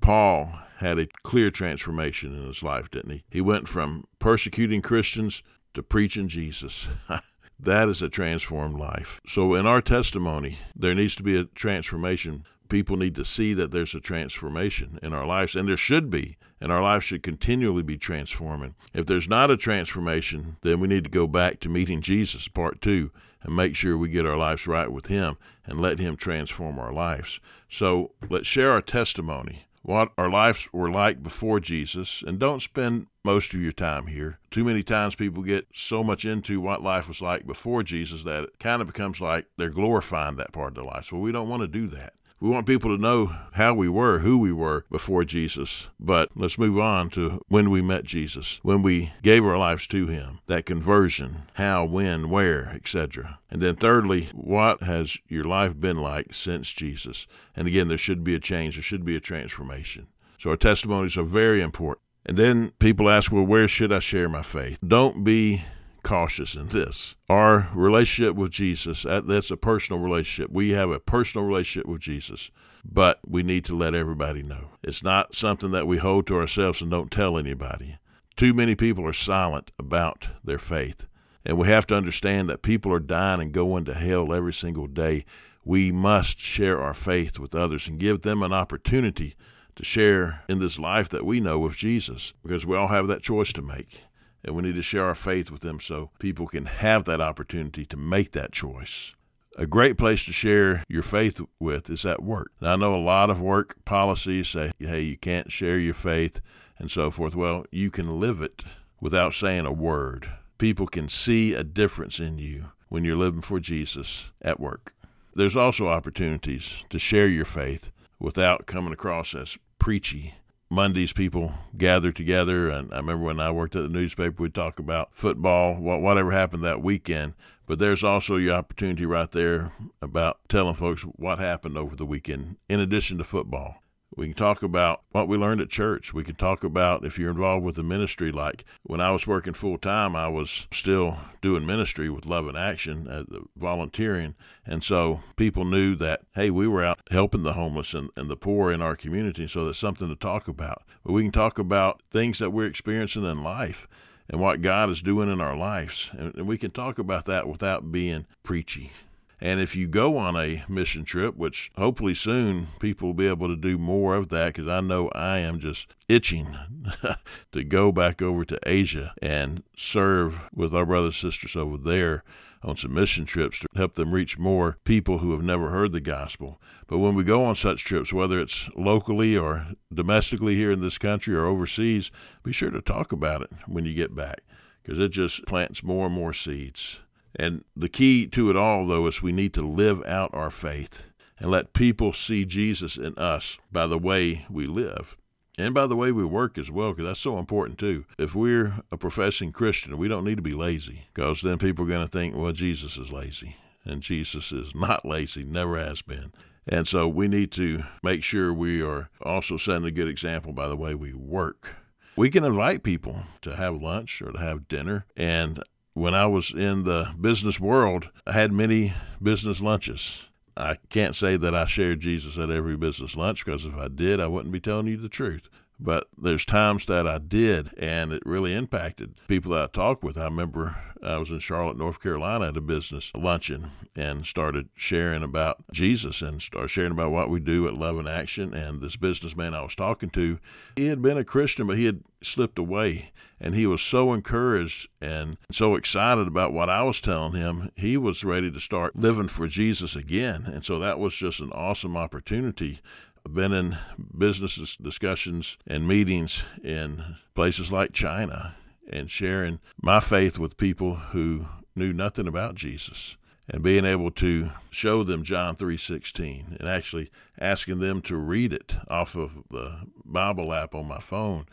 Paul 0.00 0.52
had 0.78 0.98
a 0.98 1.08
clear 1.22 1.50
transformation 1.50 2.36
in 2.36 2.46
his 2.46 2.62
life, 2.62 2.90
didn't 2.90 3.10
he? 3.10 3.24
He 3.30 3.40
went 3.40 3.66
from 3.66 4.06
persecuting 4.18 4.82
Christians 4.82 5.42
to 5.74 5.82
preaching 5.82 6.28
Jesus. 6.28 6.88
That 7.58 7.88
is 7.88 8.02
a 8.02 8.10
transformed 8.10 8.78
life. 8.78 9.18
So, 9.26 9.54
in 9.54 9.66
our 9.66 9.80
testimony, 9.80 10.58
there 10.74 10.94
needs 10.94 11.16
to 11.16 11.22
be 11.22 11.36
a 11.38 11.44
transformation. 11.44 12.44
People 12.68 12.98
need 12.98 13.14
to 13.14 13.24
see 13.24 13.54
that 13.54 13.70
there's 13.70 13.94
a 13.94 14.00
transformation 14.00 14.98
in 15.02 15.14
our 15.14 15.24
lives, 15.24 15.56
and 15.56 15.66
there 15.66 15.76
should 15.78 16.10
be, 16.10 16.36
and 16.60 16.72
our 16.72 16.82
lives 16.82 17.04
should 17.04 17.22
continually 17.22 17.82
be 17.82 17.98
transforming. 17.98 18.74
If 18.94 19.06
there's 19.06 19.28
not 19.28 19.50
a 19.50 19.56
transformation, 19.56 20.56
then 20.62 20.80
we 20.80 20.88
need 20.88 21.04
to 21.04 21.10
go 21.10 21.26
back 21.26 21.60
to 21.60 21.68
meeting 21.68 22.00
Jesus, 22.00 22.48
part 22.48 22.80
two, 22.80 23.10
and 23.42 23.54
make 23.54 23.76
sure 23.76 23.96
we 23.96 24.08
get 24.08 24.26
our 24.26 24.36
lives 24.36 24.66
right 24.66 24.90
with 24.90 25.06
Him 25.06 25.36
and 25.64 25.80
let 25.80 25.98
Him 25.98 26.16
transform 26.16 26.78
our 26.78 26.92
lives. 26.92 27.40
So, 27.68 28.12
let's 28.28 28.46
share 28.46 28.72
our 28.72 28.82
testimony 28.82 29.66
what 29.86 30.10
our 30.18 30.28
lives 30.28 30.68
were 30.72 30.90
like 30.90 31.22
before 31.22 31.60
Jesus, 31.60 32.20
and 32.26 32.40
don't 32.40 32.60
spend 32.60 33.06
most 33.24 33.54
of 33.54 33.60
your 33.60 33.70
time 33.70 34.08
here. 34.08 34.40
Too 34.50 34.64
many 34.64 34.82
times 34.82 35.14
people 35.14 35.44
get 35.44 35.68
so 35.72 36.02
much 36.02 36.24
into 36.24 36.60
what 36.60 36.82
life 36.82 37.06
was 37.06 37.22
like 37.22 37.46
before 37.46 37.84
Jesus 37.84 38.24
that 38.24 38.42
it 38.42 38.58
kind 38.58 38.80
of 38.82 38.88
becomes 38.88 39.20
like 39.20 39.46
they're 39.56 39.70
glorifying 39.70 40.36
that 40.36 40.50
part 40.50 40.70
of 40.70 40.74
their 40.74 40.84
life. 40.84 41.06
So 41.06 41.18
we 41.18 41.30
don't 41.30 41.48
want 41.48 41.60
to 41.62 41.68
do 41.68 41.86
that. 41.88 42.14
We 42.38 42.50
want 42.50 42.66
people 42.66 42.94
to 42.94 43.00
know 43.00 43.34
how 43.52 43.72
we 43.72 43.88
were, 43.88 44.18
who 44.18 44.36
we 44.36 44.52
were 44.52 44.84
before 44.90 45.24
Jesus. 45.24 45.88
But 45.98 46.30
let's 46.34 46.58
move 46.58 46.78
on 46.78 47.08
to 47.10 47.40
when 47.48 47.70
we 47.70 47.80
met 47.80 48.04
Jesus, 48.04 48.60
when 48.62 48.82
we 48.82 49.12
gave 49.22 49.44
our 49.44 49.56
lives 49.56 49.86
to 49.88 50.06
Him, 50.06 50.40
that 50.46 50.66
conversion, 50.66 51.42
how, 51.54 51.86
when, 51.86 52.28
where, 52.28 52.68
etc. 52.74 53.38
And 53.50 53.62
then, 53.62 53.76
thirdly, 53.76 54.28
what 54.34 54.82
has 54.82 55.16
your 55.28 55.44
life 55.44 55.80
been 55.80 55.96
like 55.96 56.34
since 56.34 56.70
Jesus? 56.70 57.26
And 57.54 57.66
again, 57.66 57.88
there 57.88 57.96
should 57.96 58.22
be 58.22 58.34
a 58.34 58.40
change, 58.40 58.76
there 58.76 58.82
should 58.82 59.04
be 59.04 59.16
a 59.16 59.20
transformation. 59.20 60.08
So 60.38 60.50
our 60.50 60.56
testimonies 60.56 61.16
are 61.16 61.22
very 61.22 61.62
important. 61.62 62.02
And 62.26 62.36
then 62.36 62.72
people 62.78 63.08
ask, 63.08 63.32
well, 63.32 63.44
where 63.44 63.68
should 63.68 63.92
I 63.92 64.00
share 64.00 64.28
my 64.28 64.42
faith? 64.42 64.78
Don't 64.86 65.24
be 65.24 65.64
cautious 66.06 66.54
in 66.54 66.68
this. 66.68 67.16
Our 67.28 67.68
relationship 67.74 68.36
with 68.36 68.52
Jesus, 68.52 69.04
that's 69.04 69.50
a 69.50 69.56
personal 69.56 70.00
relationship. 70.00 70.52
We 70.52 70.70
have 70.70 70.88
a 70.88 71.00
personal 71.00 71.44
relationship 71.44 71.88
with 71.88 72.00
Jesus, 72.00 72.52
but 72.84 73.18
we 73.26 73.42
need 73.42 73.64
to 73.64 73.76
let 73.76 73.92
everybody 73.92 74.44
know. 74.44 74.68
It's 74.84 75.02
not 75.02 75.34
something 75.34 75.72
that 75.72 75.88
we 75.88 75.96
hold 75.96 76.28
to 76.28 76.38
ourselves 76.38 76.80
and 76.80 76.92
don't 76.92 77.10
tell 77.10 77.36
anybody. 77.36 77.98
Too 78.36 78.54
many 78.54 78.76
people 78.76 79.04
are 79.04 79.12
silent 79.12 79.72
about 79.80 80.28
their 80.44 80.60
faith. 80.60 81.06
And 81.44 81.58
we 81.58 81.66
have 81.66 81.88
to 81.88 81.96
understand 81.96 82.48
that 82.48 82.62
people 82.62 82.92
are 82.92 83.00
dying 83.00 83.40
and 83.40 83.52
going 83.52 83.84
to 83.86 83.94
hell 83.94 84.32
every 84.32 84.52
single 84.52 84.86
day. 84.86 85.24
We 85.64 85.90
must 85.90 86.38
share 86.38 86.80
our 86.80 86.94
faith 86.94 87.40
with 87.40 87.52
others 87.52 87.88
and 87.88 87.98
give 87.98 88.22
them 88.22 88.44
an 88.44 88.52
opportunity 88.52 89.34
to 89.74 89.84
share 89.84 90.44
in 90.48 90.60
this 90.60 90.78
life 90.78 91.08
that 91.08 91.26
we 91.26 91.40
know 91.40 91.64
of 91.64 91.76
Jesus 91.76 92.32
because 92.44 92.64
we 92.64 92.76
all 92.76 92.88
have 92.88 93.08
that 93.08 93.22
choice 93.22 93.52
to 93.54 93.62
make 93.62 94.02
and 94.46 94.54
we 94.54 94.62
need 94.62 94.76
to 94.76 94.82
share 94.82 95.04
our 95.04 95.14
faith 95.14 95.50
with 95.50 95.60
them 95.60 95.80
so 95.80 96.10
people 96.18 96.46
can 96.46 96.66
have 96.66 97.04
that 97.04 97.20
opportunity 97.20 97.84
to 97.84 97.96
make 97.96 98.32
that 98.32 98.52
choice. 98.52 99.12
A 99.58 99.66
great 99.66 99.98
place 99.98 100.24
to 100.26 100.32
share 100.32 100.84
your 100.88 101.02
faith 101.02 101.40
with 101.58 101.90
is 101.90 102.06
at 102.06 102.22
work. 102.22 102.52
Now, 102.60 102.74
I 102.74 102.76
know 102.76 102.94
a 102.94 102.96
lot 102.96 103.30
of 103.30 103.40
work 103.40 103.84
policies 103.84 104.48
say, 104.48 104.70
hey, 104.78 105.00
you 105.00 105.16
can't 105.16 105.50
share 105.50 105.78
your 105.78 105.94
faith 105.94 106.40
and 106.78 106.90
so 106.90 107.10
forth. 107.10 107.34
Well, 107.34 107.64
you 107.72 107.90
can 107.90 108.20
live 108.20 108.40
it 108.40 108.62
without 109.00 109.34
saying 109.34 109.66
a 109.66 109.72
word. 109.72 110.30
People 110.58 110.86
can 110.86 111.08
see 111.08 111.54
a 111.54 111.64
difference 111.64 112.20
in 112.20 112.38
you 112.38 112.66
when 112.88 113.04
you're 113.04 113.16
living 113.16 113.42
for 113.42 113.58
Jesus 113.58 114.30
at 114.42 114.60
work. 114.60 114.94
There's 115.34 115.56
also 115.56 115.88
opportunities 115.88 116.84
to 116.90 116.98
share 116.98 117.28
your 117.28 117.44
faith 117.44 117.90
without 118.18 118.66
coming 118.66 118.92
across 118.92 119.34
as 119.34 119.58
preachy 119.78 120.34
Mondays 120.68 121.12
people 121.12 121.54
gather 121.76 122.10
together, 122.10 122.68
and 122.68 122.92
I 122.92 122.96
remember 122.96 123.24
when 123.24 123.38
I 123.38 123.52
worked 123.52 123.76
at 123.76 123.82
the 123.82 123.88
newspaper, 123.88 124.42
we'd 124.42 124.54
talk 124.54 124.78
about 124.78 125.10
football, 125.12 125.76
whatever 125.76 126.32
happened 126.32 126.64
that 126.64 126.82
weekend. 126.82 127.34
But 127.66 127.78
there's 127.78 128.04
also 128.04 128.36
your 128.36 128.54
opportunity 128.54 129.06
right 129.06 129.30
there 129.30 129.72
about 130.02 130.38
telling 130.48 130.74
folks 130.74 131.02
what 131.02 131.38
happened 131.38 131.76
over 131.76 131.96
the 131.96 132.06
weekend, 132.06 132.56
in 132.68 132.80
addition 132.80 133.18
to 133.18 133.24
football. 133.24 133.82
We 134.14 134.28
can 134.28 134.34
talk 134.34 134.62
about 134.62 135.02
what 135.10 135.28
we 135.28 135.36
learned 135.36 135.60
at 135.60 135.68
church. 135.68 136.14
We 136.14 136.22
can 136.22 136.36
talk 136.36 136.62
about 136.62 137.04
if 137.04 137.18
you're 137.18 137.30
involved 137.30 137.64
with 137.64 137.74
the 137.74 137.82
ministry. 137.82 138.30
Like 138.30 138.64
when 138.82 139.00
I 139.00 139.10
was 139.10 139.26
working 139.26 139.52
full 139.52 139.78
time, 139.78 140.14
I 140.14 140.28
was 140.28 140.66
still 140.72 141.18
doing 141.42 141.66
ministry 141.66 142.08
with 142.08 142.24
Love 142.24 142.48
in 142.48 142.56
Action, 142.56 143.08
uh, 143.08 143.20
at 143.20 143.42
volunteering. 143.56 144.34
And 144.64 144.84
so 144.84 145.20
people 145.34 145.64
knew 145.64 145.96
that, 145.96 146.22
hey, 146.34 146.50
we 146.50 146.68
were 146.68 146.84
out 146.84 147.00
helping 147.10 147.42
the 147.42 147.54
homeless 147.54 147.94
and, 147.94 148.10
and 148.16 148.30
the 148.30 148.36
poor 148.36 148.70
in 148.70 148.80
our 148.80 148.96
community. 148.96 149.48
So 149.48 149.64
there's 149.64 149.78
something 149.78 150.08
to 150.08 150.16
talk 150.16 150.48
about. 150.48 150.82
But 151.04 151.12
we 151.12 151.22
can 151.22 151.32
talk 151.32 151.58
about 151.58 152.00
things 152.10 152.38
that 152.38 152.50
we're 152.50 152.66
experiencing 152.66 153.24
in 153.24 153.42
life 153.42 153.88
and 154.28 154.40
what 154.40 154.62
God 154.62 154.88
is 154.90 155.02
doing 155.02 155.30
in 155.30 155.40
our 155.40 155.56
lives. 155.56 156.10
And 156.12 156.46
we 156.46 156.58
can 156.58 156.70
talk 156.70 156.98
about 156.98 157.26
that 157.26 157.48
without 157.48 157.92
being 157.92 158.26
preachy. 158.42 158.92
And 159.40 159.60
if 159.60 159.76
you 159.76 159.86
go 159.86 160.16
on 160.16 160.34
a 160.34 160.64
mission 160.66 161.04
trip, 161.04 161.36
which 161.36 161.70
hopefully 161.76 162.14
soon 162.14 162.68
people 162.80 163.08
will 163.08 163.14
be 163.14 163.28
able 163.28 163.48
to 163.48 163.56
do 163.56 163.76
more 163.76 164.14
of 164.14 164.30
that, 164.30 164.54
because 164.54 164.68
I 164.68 164.80
know 164.80 165.08
I 165.10 165.38
am 165.38 165.58
just 165.58 165.94
itching 166.08 166.56
to 167.52 167.64
go 167.64 167.92
back 167.92 168.22
over 168.22 168.44
to 168.46 168.58
Asia 168.66 169.12
and 169.20 169.62
serve 169.76 170.48
with 170.54 170.72
our 170.72 170.86
brothers 170.86 171.22
and 171.22 171.32
sisters 171.32 171.54
over 171.54 171.76
there 171.76 172.24
on 172.62 172.76
some 172.76 172.94
mission 172.94 173.26
trips 173.26 173.58
to 173.60 173.68
help 173.76 173.94
them 173.94 174.12
reach 174.12 174.38
more 174.38 174.78
people 174.84 175.18
who 175.18 175.32
have 175.32 175.42
never 175.42 175.70
heard 175.70 175.92
the 175.92 176.00
gospel. 176.00 176.60
But 176.86 176.98
when 176.98 177.14
we 177.14 177.22
go 177.22 177.44
on 177.44 177.54
such 177.54 177.84
trips, 177.84 178.12
whether 178.12 178.40
it's 178.40 178.70
locally 178.74 179.36
or 179.36 179.68
domestically 179.92 180.54
here 180.54 180.72
in 180.72 180.80
this 180.80 180.98
country 180.98 181.34
or 181.34 181.46
overseas, 181.46 182.10
be 182.42 182.52
sure 182.52 182.70
to 182.70 182.80
talk 182.80 183.12
about 183.12 183.42
it 183.42 183.50
when 183.66 183.84
you 183.84 183.94
get 183.94 184.14
back 184.14 184.40
because 184.82 184.98
it 184.98 185.08
just 185.08 185.44
plants 185.46 185.82
more 185.82 186.06
and 186.06 186.14
more 186.14 186.32
seeds. 186.32 187.00
And 187.38 187.64
the 187.76 187.88
key 187.88 188.26
to 188.28 188.50
it 188.50 188.56
all, 188.56 188.86
though, 188.86 189.06
is 189.06 189.22
we 189.22 189.32
need 189.32 189.52
to 189.54 189.66
live 189.66 190.02
out 190.06 190.30
our 190.32 190.50
faith. 190.50 191.02
and 191.38 191.50
let 191.50 191.74
people 191.74 192.12
see 192.12 192.44
Jesus 192.46 192.96
in 192.96 193.14
us 193.18 193.58
by 193.70 193.86
the 193.86 193.98
way 193.98 194.46
we 194.48 194.66
live. 194.66 195.16
And 195.58 195.72
by 195.74 195.86
the 195.86 195.96
way 195.96 196.12
we 196.12 196.24
work 196.24 196.58
as 196.58 196.70
well, 196.70 196.92
because 196.92 197.06
that's 197.06 197.20
so 197.20 197.38
important 197.38 197.78
too. 197.78 198.04
If 198.18 198.34
we're 198.34 198.80
a 198.90 198.96
professing 198.96 199.52
Christian, 199.52 199.96
we 199.96 200.08
don't 200.08 200.24
need 200.24 200.36
to 200.36 200.42
be 200.42 200.54
lazy, 200.54 201.08
because 201.14 201.40
then 201.42 201.58
people 201.58 201.84
are 201.84 201.88
going 201.88 202.06
to 202.06 202.10
think, 202.10 202.34
well, 202.36 202.52
Jesus 202.52 202.96
is 202.96 203.10
lazy. 203.12 203.56
And 203.84 204.02
Jesus 204.02 204.52
is 204.52 204.74
not 204.74 205.04
lazy, 205.06 205.44
never 205.44 205.78
has 205.78 206.02
been. 206.02 206.32
And 206.66 206.88
so 206.88 207.06
we 207.06 207.28
need 207.28 207.52
to 207.52 207.84
make 208.02 208.24
sure 208.24 208.52
we 208.52 208.82
are 208.82 209.08
also 209.22 209.56
setting 209.56 209.84
a 209.86 209.90
good 209.90 210.08
example 210.08 210.52
by 210.52 210.68
the 210.68 210.76
way 210.76 210.94
we 210.94 211.12
work. 211.14 211.76
We 212.16 212.28
can 212.28 212.44
invite 212.44 212.82
people 212.82 213.24
to 213.42 213.56
have 213.56 213.80
lunch 213.80 214.20
or 214.20 214.32
to 214.32 214.38
have 214.38 214.68
dinner. 214.68 215.04
And 215.16 215.62
when 215.96 216.14
I 216.14 216.26
was 216.26 216.52
in 216.52 216.84
the 216.84 217.14
business 217.18 217.58
world, 217.58 218.10
I 218.26 218.32
had 218.32 218.52
many 218.52 218.92
business 219.22 219.62
lunches. 219.62 220.26
I 220.54 220.76
can't 220.90 221.16
say 221.16 221.38
that 221.38 221.54
I 221.54 221.64
shared 221.64 222.00
Jesus 222.00 222.36
at 222.36 222.50
every 222.50 222.76
business 222.76 223.16
lunch 223.16 223.42
because 223.42 223.64
if 223.64 223.74
I 223.74 223.88
did, 223.88 224.20
I 224.20 224.26
wouldn't 224.26 224.52
be 224.52 224.60
telling 224.60 224.88
you 224.88 224.98
the 224.98 225.08
truth. 225.08 225.48
But 225.78 226.08
there's 226.16 226.46
times 226.46 226.86
that 226.86 227.06
I 227.06 227.18
did, 227.18 227.70
and 227.76 228.12
it 228.12 228.22
really 228.24 228.54
impacted 228.54 229.14
people 229.28 229.52
that 229.52 229.62
I 229.62 229.66
talked 229.66 230.02
with. 230.02 230.16
I 230.16 230.24
remember 230.24 230.76
I 231.02 231.18
was 231.18 231.30
in 231.30 231.38
Charlotte, 231.38 231.76
North 231.76 232.00
Carolina 232.00 232.48
at 232.48 232.56
a 232.56 232.60
business 232.60 233.12
luncheon 233.14 233.70
and 233.94 234.26
started 234.26 234.68
sharing 234.74 235.22
about 235.22 235.62
Jesus 235.72 236.22
and 236.22 236.40
started 236.40 236.68
sharing 236.68 236.92
about 236.92 237.12
what 237.12 237.30
we 237.30 237.40
do 237.40 237.68
at 237.68 237.74
Love 237.74 237.98
in 237.98 238.08
Action. 238.08 238.54
And 238.54 238.80
this 238.80 238.96
businessman 238.96 239.54
I 239.54 239.62
was 239.62 239.74
talking 239.74 240.10
to, 240.10 240.38
he 240.76 240.86
had 240.86 241.02
been 241.02 241.18
a 241.18 241.24
Christian, 241.24 241.66
but 241.66 241.76
he 241.76 241.84
had 241.84 242.02
slipped 242.22 242.58
away. 242.58 243.12
And 243.38 243.54
he 243.54 243.66
was 243.66 243.82
so 243.82 244.14
encouraged 244.14 244.88
and 245.00 245.36
so 245.50 245.74
excited 245.74 246.26
about 246.26 246.54
what 246.54 246.70
I 246.70 246.82
was 246.82 247.02
telling 247.02 247.34
him, 247.34 247.70
he 247.76 247.98
was 247.98 248.24
ready 248.24 248.50
to 248.50 248.60
start 248.60 248.96
living 248.96 249.28
for 249.28 249.46
Jesus 249.46 249.94
again. 249.94 250.44
And 250.46 250.64
so 250.64 250.78
that 250.78 250.98
was 250.98 251.14
just 251.14 251.40
an 251.40 251.52
awesome 251.52 251.98
opportunity 251.98 252.80
I've 253.26 253.34
been 253.34 253.52
in 253.52 253.76
business 254.16 254.76
discussions 254.76 255.58
and 255.66 255.88
meetings 255.88 256.44
in 256.62 257.16
places 257.34 257.72
like 257.72 257.92
China 257.92 258.54
and 258.88 259.10
sharing 259.10 259.58
my 259.82 259.98
faith 259.98 260.38
with 260.38 260.56
people 260.56 260.94
who 260.94 261.46
knew 261.74 261.92
nothing 261.92 262.28
about 262.28 262.54
Jesus 262.54 263.16
and 263.48 263.64
being 263.64 263.84
able 263.84 264.12
to 264.12 264.50
show 264.70 265.02
them 265.02 265.24
John 265.24 265.56
3:16 265.56 266.56
and 266.60 266.68
actually 266.68 267.10
asking 267.36 267.80
them 267.80 268.00
to 268.02 268.16
read 268.16 268.52
it 268.52 268.76
off 268.86 269.16
of 269.16 269.42
the 269.50 269.88
Bible 270.04 270.52
app 270.52 270.72
on 270.72 270.86
my 270.86 271.00
phone 271.00 271.46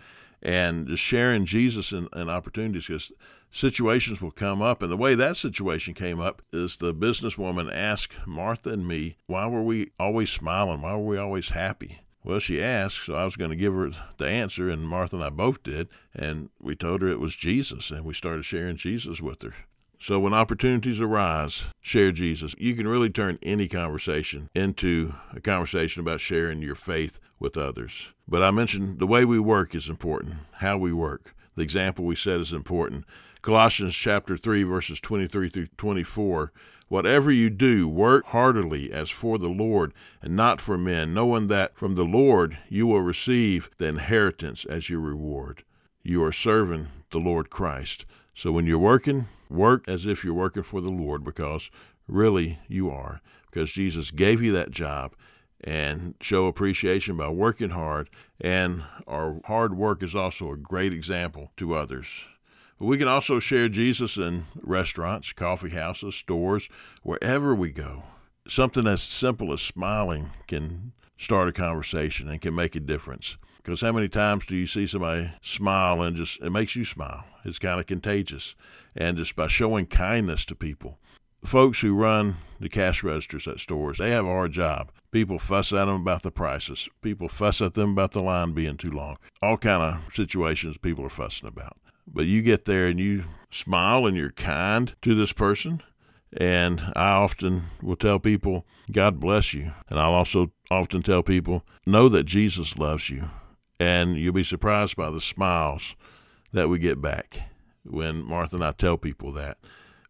and 0.44 0.88
just 0.88 1.02
sharing 1.02 1.46
Jesus 1.46 1.92
and, 1.92 2.10
and 2.12 2.30
opportunities 2.30 2.88
because 2.88 3.12
situations 3.50 4.22
will 4.22 4.32
come 4.32 4.62
up. 4.62 4.82
And 4.82 4.92
the 4.92 4.98
way 4.98 5.16
that 5.16 5.38
situation 5.38 5.94
came 5.94 6.20
up 6.20 6.42
is 6.52 6.78
the 6.78 6.94
businesswoman 6.94 7.74
asked 7.74 8.18
Martha 8.28 8.72
and 8.72 8.88
me, 8.88 9.16
why 9.26 9.48
were 9.48 9.64
we 9.64 9.92
always 10.00 10.30
smiling? 10.30 10.82
Why 10.82 10.94
were 10.94 11.06
we 11.06 11.18
always 11.18 11.50
happy? 11.50 12.02
Well, 12.26 12.40
she 12.40 12.62
asked, 12.62 13.06
so 13.06 13.16
I 13.16 13.26
was 13.26 13.36
going 13.36 13.52
to 13.52 13.56
give 13.56 13.74
her 13.74 13.92
the 14.18 14.28
answer, 14.28 14.70
and 14.70 14.88
Martha 14.88 15.18
and 15.18 15.26
I 15.26 15.30
both 15.30 15.64
did. 15.64 15.90
And 16.14 16.50
we 16.60 16.76
told 16.76 17.02
her 17.02 17.10
it 17.10 17.20
was 17.20 17.36
Jesus, 17.36 17.92
and 17.92 18.06
we 18.06 18.14
started 18.14 18.46
sharing 18.46 18.78
Jesus 18.78 19.20
with 19.20 19.42
her. 19.42 19.54
So 20.04 20.20
when 20.20 20.34
opportunities 20.34 21.00
arise, 21.00 21.64
share 21.80 22.12
Jesus. 22.12 22.54
You 22.58 22.76
can 22.76 22.90
really 22.90 23.10
turn 23.10 23.40
any 23.42 23.70
conversation 23.70 24.50
into 24.54 25.14
a 25.34 25.40
conversation 25.40 26.02
about 26.02 26.20
sharing 26.20 26.62
your 26.62 26.76
faith 26.76 27.22
with 27.40 27.56
others. 27.56 28.12
But 28.28 28.44
I 28.44 28.52
mentioned 28.52 29.00
the 29.00 29.08
way 29.08 29.24
we 29.24 29.40
work 29.40 29.74
is 29.74 29.88
important, 29.88 30.36
how 30.56 30.78
we 30.78 30.92
work. 30.92 31.34
The 31.56 31.62
example 31.62 32.04
we 32.04 32.18
set 32.18 32.42
is 32.42 32.52
important. 32.52 33.06
Colossians 33.42 33.96
chapter 33.96 34.36
3 34.36 34.64
verses 34.64 35.00
23 35.00 35.48
through 35.48 35.68
24. 35.78 36.52
Whatever 36.90 37.32
you 37.32 37.50
do, 37.50 37.88
work 37.88 38.26
heartily 38.26 38.92
as 38.92 39.10
for 39.10 39.38
the 39.38 39.48
Lord 39.48 39.94
and 40.22 40.36
not 40.36 40.60
for 40.60 40.78
men, 40.78 41.14
knowing 41.14 41.48
that 41.48 41.78
from 41.78 41.96
the 41.96 42.04
Lord 42.04 42.58
you 42.68 42.88
will 42.88 43.00
receive 43.00 43.70
the 43.78 43.86
inheritance 43.86 44.66
as 44.66 44.90
your 44.90 45.00
reward. 45.00 45.64
You 46.04 46.22
are 46.26 46.34
serving 46.34 46.90
the 47.12 47.20
Lord 47.20 47.50
Christ. 47.50 48.06
So 48.34 48.52
when 48.52 48.66
you're 48.66 48.80
working, 48.80 49.28
work 49.50 49.88
as 49.88 50.06
if 50.06 50.24
you're 50.24 50.34
working 50.34 50.64
for 50.64 50.82
the 50.82 50.92
Lord 50.92 51.24
because 51.24 51.70
really 52.08 52.60
you 52.68 52.90
are. 52.90 53.22
Because 53.50 53.72
Jesus 53.72 54.12
gave 54.12 54.42
you 54.42 54.52
that 54.54 54.72
job 54.72 55.14
and 55.64 56.16
show 56.20 56.48
appreciation 56.48 57.16
by 57.16 57.30
working 57.30 57.70
hard. 57.70 58.10
And 58.42 58.84
our 59.08 59.40
hard 59.46 59.78
work 59.78 60.04
is 60.04 60.16
also 60.16 60.52
a 60.52 60.58
great 60.58 60.94
example 60.94 61.52
to 61.58 61.76
others. 61.76 62.26
We 62.80 62.98
can 62.98 63.08
also 63.08 63.40
share 63.40 63.70
Jesus 63.70 64.18
in 64.18 64.46
restaurants, 64.62 65.32
coffee 65.32 65.70
houses, 65.70 66.16
stores, 66.16 66.68
wherever 67.04 67.56
we 67.56 67.72
go. 67.72 68.04
Something 68.48 68.88
as 68.88 69.02
simple 69.02 69.54
as 69.54 69.62
smiling 69.62 70.32
can 70.48 70.92
start 71.18 71.48
a 71.48 71.54
conversation 71.54 72.28
and 72.28 72.42
can 72.42 72.56
make 72.56 72.76
a 72.76 72.82
difference. 72.82 73.38
Because 73.64 73.80
how 73.80 73.94
many 73.94 74.10
times 74.10 74.46
do 74.46 74.58
you 74.58 74.68
see 74.68 74.86
somebody 74.86 75.32
smile 75.42 76.02
and 76.02 76.18
just 76.18 76.42
it 76.42 76.50
makes 76.50 76.76
you 76.76 76.84
smile? 76.84 77.24
It's 77.46 77.60
kind 77.60 77.80
of 77.80 77.88
contagious. 77.88 78.56
And 78.96 79.18
just 79.18 79.36
by 79.38 79.48
showing 79.48 79.86
kindness 79.86 80.46
to 80.48 80.56
people. 80.56 81.00
Folks 81.44 81.80
who 81.80 81.96
run 81.96 82.36
the 82.60 82.70
cash 82.70 83.04
registers 83.04 83.48
at 83.48 83.60
stores, 83.60 83.98
they 83.98 84.12
have 84.12 84.26
a 84.26 84.30
hard 84.30 84.52
job. 84.52 84.92
People 85.12 85.40
fuss 85.40 85.72
at 85.72 85.86
them 85.86 86.02
about 86.02 86.24
the 86.24 86.32
prices. 86.32 86.90
People 87.02 87.30
fuss 87.30 87.62
at 87.62 87.74
them 87.74 87.92
about 87.92 88.12
the 88.12 88.22
line 88.22 88.52
being 88.52 88.78
too 88.78 88.92
long. 88.92 89.18
All 89.42 89.58
kind 89.58 89.82
of 89.82 90.14
situations 90.14 90.78
people 90.78 91.06
are 91.06 91.10
fussing 91.10 91.48
about. 91.48 91.78
But 92.06 92.26
you 92.26 92.42
get 92.42 92.66
there 92.66 92.88
and 92.88 93.00
you 93.00 93.26
smile 93.50 94.06
and 94.06 94.18
you're 94.18 94.32
kind 94.32 94.94
to 95.04 95.16
this 95.16 95.32
person. 95.32 95.82
And 96.36 96.82
I 96.96 97.12
often 97.12 97.64
will 97.82 97.96
tell 97.96 98.20
people, 98.20 98.66
God 98.92 99.20
bless 99.20 99.54
you. 99.54 99.72
And 99.90 100.00
I'll 100.00 100.14
also 100.14 100.52
often 100.70 101.02
tell 101.02 101.24
people, 101.24 101.66
know 101.86 102.10
that 102.10 102.24
Jesus 102.24 102.78
loves 102.78 103.10
you. 103.10 103.30
And 103.80 104.16
you'll 104.16 104.34
be 104.34 104.44
surprised 104.44 104.96
by 104.96 105.10
the 105.10 105.22
smiles 105.22 105.96
that 106.52 106.70
we 106.70 106.80
get 106.80 107.02
back 107.02 107.42
when 107.84 108.24
Martha 108.24 108.56
and 108.56 108.64
I 108.64 108.72
tell 108.72 108.98
people 108.98 109.32
that. 109.34 109.58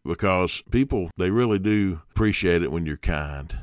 Because 0.04 0.62
people, 0.70 1.10
they 1.16 1.30
really 1.30 1.58
do 1.58 2.02
appreciate 2.10 2.62
it 2.62 2.70
when 2.70 2.84
you're 2.84 2.96
kind. 2.96 3.58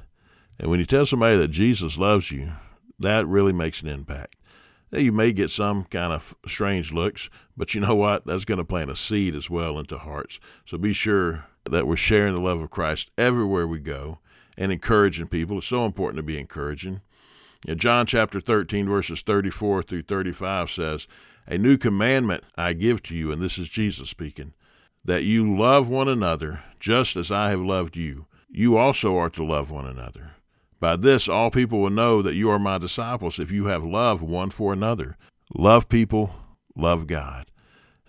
And 0.60 0.70
when 0.70 0.80
you 0.80 0.86
tell 0.86 1.06
somebody 1.06 1.38
that 1.38 1.50
Jesus 1.50 1.98
loves 1.98 2.32
you, 2.32 2.52
that 3.00 3.28
really 3.28 3.54
makes 3.54 3.82
an 3.82 3.88
impact. 3.88 4.36
You 4.92 5.12
may 5.12 5.32
get 5.32 5.50
some 5.50 5.86
kind 5.86 6.12
of 6.12 6.36
strange 6.46 6.92
looks, 6.92 7.30
but 7.56 7.74
you 7.74 7.82
know 7.82 7.96
what? 7.96 8.26
That's 8.26 8.44
going 8.44 8.58
to 8.58 8.66
plant 8.66 8.92
a 8.92 8.96
seed 8.96 9.36
as 9.36 9.50
well 9.50 9.80
into 9.80 9.98
hearts. 9.98 10.40
So 10.66 10.78
be 10.78 10.94
sure 10.94 11.46
that 11.66 11.88
we're 11.88 11.96
sharing 11.96 12.34
the 12.34 12.42
love 12.42 12.60
of 12.60 12.72
Christ 12.72 13.10
everywhere 13.18 13.68
we 13.68 13.80
go 13.80 14.20
and 14.58 14.72
encouraging 14.72 15.28
people. 15.28 15.60
It's 15.60 15.68
so 15.68 15.86
important 15.86 16.18
to 16.18 16.24
be 16.24 16.38
encouraging. 16.38 17.02
John 17.68 18.06
chapter 18.06 18.42
13, 18.42 18.88
verses 18.88 19.22
34 19.22 19.84
through 19.84 20.02
35 20.04 20.70
says, 20.70 21.08
A 21.48 21.58
new 21.58 21.78
commandment 21.78 22.44
I 22.58 22.74
give 22.74 23.04
to 23.04 23.16
you, 23.16 23.32
and 23.32 23.42
this 23.42 23.58
is 23.58 23.70
Jesus 23.70 24.10
speaking, 24.10 24.54
that 25.06 25.24
you 25.24 25.56
love 25.56 25.88
one 25.90 26.08
another 26.08 26.62
just 26.80 27.16
as 27.16 27.32
I 27.32 27.50
have 27.50 27.62
loved 27.62 27.96
you. 27.96 28.26
You 28.50 28.78
also 28.78 29.16
are 29.18 29.30
to 29.32 29.46
love 29.46 29.72
one 29.72 29.86
another. 29.86 30.32
By 30.80 30.96
this, 30.96 31.30
all 31.30 31.52
people 31.52 31.80
will 31.80 31.92
know 31.92 32.24
that 32.24 32.34
you 32.34 32.50
are 32.50 32.60
my 32.60 32.80
disciples 32.80 33.38
if 33.38 33.52
you 33.52 33.66
have 33.66 33.84
love 33.84 34.24
one 34.24 34.50
for 34.50 34.74
another. 34.74 35.16
Love 35.54 35.88
people, 35.88 36.34
love 36.76 37.06
God. 37.06 37.46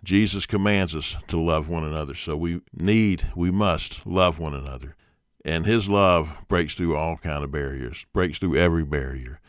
Jesus 0.02 0.46
commands 0.46 0.94
us 0.96 1.16
to 1.28 1.38
love 1.38 1.68
one 1.68 1.84
another, 1.84 2.14
so 2.14 2.36
we 2.36 2.62
need, 2.74 3.28
we 3.36 3.50
must 3.50 4.06
love 4.06 4.40
one 4.40 4.54
another. 4.54 4.96
And 5.44 5.66
his 5.66 5.88
love 5.88 6.38
breaks 6.48 6.74
through 6.74 6.96
all 6.96 7.16
kind 7.18 7.44
of 7.44 7.52
barriers, 7.52 8.06
breaks 8.12 8.38
through 8.38 8.56
every 8.56 8.84
barrier. 8.84 9.40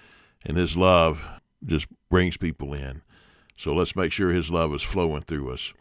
And 0.45 0.57
his 0.57 0.75
love 0.75 1.29
just 1.63 1.87
brings 2.09 2.37
people 2.37 2.73
in. 2.73 3.01
So 3.55 3.73
let's 3.73 3.95
make 3.95 4.11
sure 4.11 4.29
his 4.31 4.51
love 4.51 4.73
is 4.73 4.83
flowing 4.83 5.21
through 5.21 5.51
us. 5.51 5.73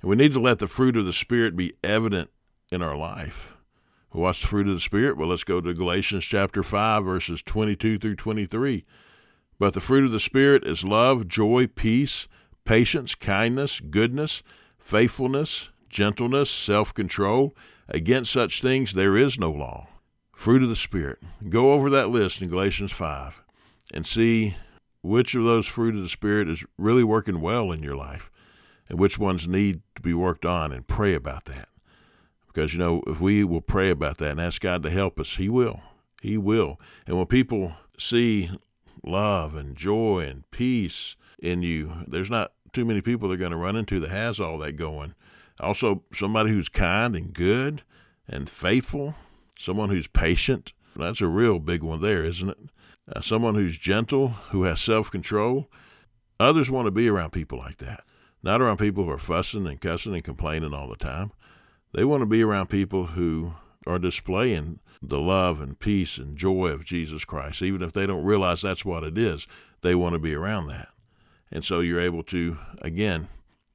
And 0.00 0.10
we 0.10 0.16
need 0.16 0.32
to 0.32 0.40
let 0.40 0.58
the 0.58 0.66
fruit 0.66 0.96
of 0.96 1.04
the 1.04 1.12
Spirit 1.12 1.56
be 1.56 1.74
evident 1.82 2.30
in 2.70 2.82
our 2.82 2.96
life. 2.96 3.56
What's 4.10 4.40
the 4.40 4.46
fruit 4.46 4.68
of 4.68 4.74
the 4.74 4.80
Spirit? 4.80 5.16
Well, 5.16 5.28
let's 5.28 5.44
go 5.44 5.60
to 5.60 5.74
Galatians 5.74 6.24
chapter 6.24 6.62
5, 6.62 7.04
verses 7.04 7.42
22 7.42 7.98
through 7.98 8.16
23. 8.16 8.84
But 9.58 9.74
the 9.74 9.80
fruit 9.80 10.04
of 10.04 10.12
the 10.12 10.20
Spirit 10.20 10.64
is 10.64 10.84
love, 10.84 11.28
joy, 11.28 11.66
peace, 11.66 12.28
patience, 12.64 13.14
kindness, 13.14 13.80
goodness, 13.80 14.42
faithfulness, 14.78 15.70
gentleness, 15.90 16.50
self 16.50 16.94
control. 16.94 17.54
Against 17.88 18.32
such 18.32 18.62
things 18.62 18.94
there 18.94 19.16
is 19.16 19.38
no 19.38 19.50
law. 19.50 19.88
Fruit 20.34 20.62
of 20.62 20.68
the 20.68 20.76
Spirit. 20.76 21.18
Go 21.48 21.72
over 21.72 21.90
that 21.90 22.08
list 22.08 22.40
in 22.40 22.48
Galatians 22.48 22.92
5 22.92 23.42
and 23.92 24.06
see 24.06 24.56
which 25.02 25.34
of 25.34 25.44
those 25.44 25.66
fruit 25.66 25.94
of 25.94 26.02
the 26.02 26.08
Spirit 26.08 26.48
is 26.48 26.64
really 26.76 27.04
working 27.04 27.40
well 27.40 27.70
in 27.70 27.82
your 27.82 27.96
life 27.96 28.30
and 28.88 28.98
which 28.98 29.18
ones 29.18 29.48
need 29.48 29.80
to 29.94 30.02
be 30.02 30.14
worked 30.14 30.44
on 30.44 30.72
and 30.72 30.86
pray 30.86 31.14
about 31.14 31.44
that. 31.46 31.68
Because, 32.46 32.72
you 32.72 32.78
know, 32.78 33.02
if 33.06 33.20
we 33.20 33.44
will 33.44 33.60
pray 33.60 33.90
about 33.90 34.18
that 34.18 34.30
and 34.30 34.40
ask 34.40 34.62
God 34.62 34.82
to 34.82 34.90
help 34.90 35.20
us, 35.20 35.36
He 35.36 35.48
will. 35.48 35.80
He 36.22 36.38
will. 36.38 36.80
And 37.06 37.16
when 37.16 37.26
people 37.26 37.74
see 37.98 38.50
love 39.04 39.54
and 39.54 39.76
joy 39.76 40.26
and 40.28 40.50
peace 40.50 41.16
in 41.38 41.62
you, 41.62 42.04
there's 42.06 42.30
not 42.30 42.52
too 42.72 42.84
many 42.84 43.00
people 43.00 43.28
they're 43.28 43.36
going 43.36 43.50
to 43.50 43.56
run 43.56 43.76
into 43.76 44.00
that 44.00 44.10
has 44.10 44.40
all 44.40 44.58
that 44.58 44.76
going. 44.76 45.14
Also, 45.60 46.02
somebody 46.12 46.50
who's 46.50 46.68
kind 46.68 47.14
and 47.14 47.32
good 47.32 47.82
and 48.28 48.48
faithful, 48.48 49.14
someone 49.58 49.90
who's 49.90 50.08
patient, 50.08 50.72
That's 50.94 51.20
a 51.20 51.26
real 51.26 51.58
big 51.58 51.82
one 51.82 52.00
there, 52.00 52.24
isn't 52.24 52.48
it? 52.48 52.58
Uh, 53.14 53.20
someone 53.20 53.54
who's 53.54 53.78
gentle, 53.78 54.28
who 54.50 54.64
has 54.64 54.80
self 54.80 55.10
control. 55.10 55.68
Others 56.38 56.70
want 56.70 56.86
to 56.86 56.90
be 56.90 57.08
around 57.08 57.30
people 57.30 57.58
like 57.58 57.78
that, 57.78 58.04
not 58.42 58.60
around 58.60 58.76
people 58.76 59.04
who 59.04 59.10
are 59.10 59.18
fussing 59.18 59.66
and 59.66 59.80
cussing 59.80 60.12
and 60.12 60.24
complaining 60.24 60.74
all 60.74 60.88
the 60.88 60.96
time. 60.96 61.32
They 61.94 62.04
want 62.04 62.20
to 62.20 62.26
be 62.26 62.42
around 62.42 62.66
people 62.66 63.06
who 63.06 63.54
are 63.86 63.98
displaying 63.98 64.80
the 65.00 65.18
love 65.20 65.60
and 65.60 65.78
peace 65.78 66.18
and 66.18 66.36
joy 66.36 66.68
of 66.68 66.84
Jesus 66.84 67.24
Christ. 67.24 67.62
Even 67.62 67.82
if 67.82 67.92
they 67.92 68.06
don't 68.06 68.24
realize 68.24 68.62
that's 68.62 68.84
what 68.84 69.04
it 69.04 69.16
is, 69.16 69.46
they 69.82 69.94
want 69.94 70.14
to 70.14 70.18
be 70.18 70.34
around 70.34 70.66
that. 70.66 70.88
And 71.50 71.64
so 71.64 71.80
you're 71.80 72.00
able 72.00 72.22
to, 72.24 72.58
again, 72.82 73.28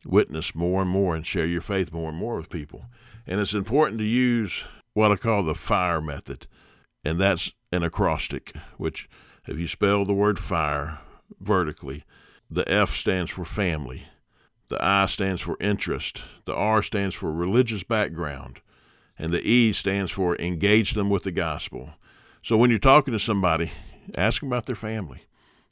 witness 0.06 0.54
more 0.54 0.82
and 0.82 0.90
more 0.90 1.16
and 1.16 1.26
share 1.26 1.46
your 1.46 1.62
faith 1.62 1.92
more 1.94 2.10
and 2.10 2.18
more 2.18 2.36
with 2.36 2.50
people. 2.50 2.86
And 3.26 3.40
it's 3.40 3.54
important 3.54 4.00
to 4.00 4.06
use 4.06 4.64
what 4.94 5.12
I 5.12 5.16
call 5.16 5.44
the 5.44 5.56
fire 5.56 6.02
method, 6.02 6.48
and 7.04 7.20
that's 7.20 7.52
an 7.72 7.84
acrostic, 7.84 8.54
which, 8.78 9.10
if 9.48 9.58
you 9.60 9.68
spell 9.68 10.06
the 10.06 10.14
word 10.14 10.40
fire 10.40 11.00
vertically, 11.40 12.04
the 12.50 12.70
F 12.72 12.96
stands 12.96 13.32
for 13.32 13.46
family, 13.46 14.04
the 14.68 14.78
I 14.84 15.06
stands 15.06 15.42
for 15.42 15.58
interest, 15.60 16.24
the 16.46 16.56
R 16.56 16.84
stands 16.84 17.16
for 17.16 17.32
religious 17.32 17.84
background, 17.84 18.62
and 19.18 19.34
the 19.34 19.46
E 19.48 19.74
stands 19.74 20.12
for 20.12 20.36
engage 20.38 20.94
them 20.94 21.10
with 21.10 21.24
the 21.24 21.32
gospel. 21.32 21.92
So 22.44 22.58
when 22.58 22.70
you're 22.70 22.80
talking 22.80 23.12
to 23.14 23.20
somebody, 23.20 23.72
ask 24.18 24.42
them 24.42 24.50
about 24.50 24.66
their 24.66 24.76
family. 24.76 25.24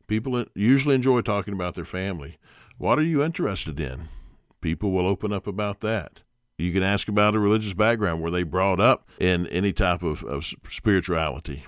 People 0.08 0.46
usually 0.56 0.96
enjoy 0.96 1.22
talking 1.22 1.54
about 1.54 1.76
their 1.76 1.86
family. 1.86 2.38
What 2.78 3.00
are 3.00 3.04
you 3.04 3.24
interested 3.24 3.80
in? 3.80 4.10
People 4.62 4.92
will 4.92 5.08
open 5.08 5.32
up 5.32 5.48
about 5.48 5.82
that. 5.82 6.22
You 6.60 6.74
can 6.74 6.84
ask 6.84 7.08
about 7.08 7.36
a 7.36 7.40
religious 7.40 7.74
background. 7.74 8.22
Were 8.22 8.32
they 8.32 8.44
brought 8.44 8.82
up 8.82 9.08
in 9.18 9.48
any 9.48 9.72
type 9.72 10.04
of, 10.04 10.24
of 10.26 10.46
spirituality? 10.68 11.64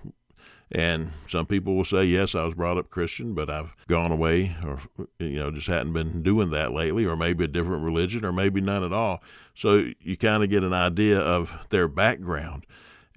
And 0.70 1.12
some 1.28 1.46
people 1.46 1.76
will 1.76 1.86
say, 1.86 2.04
yes, 2.04 2.36
I 2.36 2.44
was 2.44 2.56
brought 2.56 2.78
up 2.78 2.90
Christian, 2.90 3.34
but 3.34 3.50
I've 3.50 3.76
gone 3.88 4.12
away 4.12 4.56
or, 4.66 4.80
you 5.18 5.40
know, 5.40 5.50
just 5.50 5.68
hadn't 5.68 5.94
been 5.94 6.22
doing 6.24 6.50
that 6.52 6.74
lately, 6.74 7.06
or 7.06 7.16
maybe 7.16 7.46
a 7.46 7.48
different 7.48 7.84
religion, 7.84 8.26
or 8.26 8.34
maybe 8.34 8.60
none 8.60 8.84
at 8.84 8.94
all. 8.94 9.24
So 9.56 9.92
you 10.02 10.18
kind 10.18 10.44
of 10.44 10.50
get 10.50 10.64
an 10.64 10.74
idea 10.74 11.20
of 11.20 11.58
their 11.70 11.88
background 11.88 12.66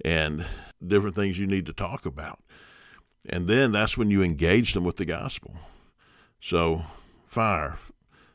and 0.03 0.45
different 0.85 1.15
things 1.15 1.39
you 1.39 1.47
need 1.47 1.65
to 1.65 1.73
talk 1.73 2.05
about. 2.05 2.39
And 3.27 3.47
then 3.47 3.73
that's 3.73 3.97
when 3.97 4.11
you 4.11 4.21
engage 4.21 4.73
them 4.73 4.83
with 4.85 4.97
the 4.97 5.05
gospel. 5.05 5.55
So, 6.39 6.83
fire, 7.27 7.75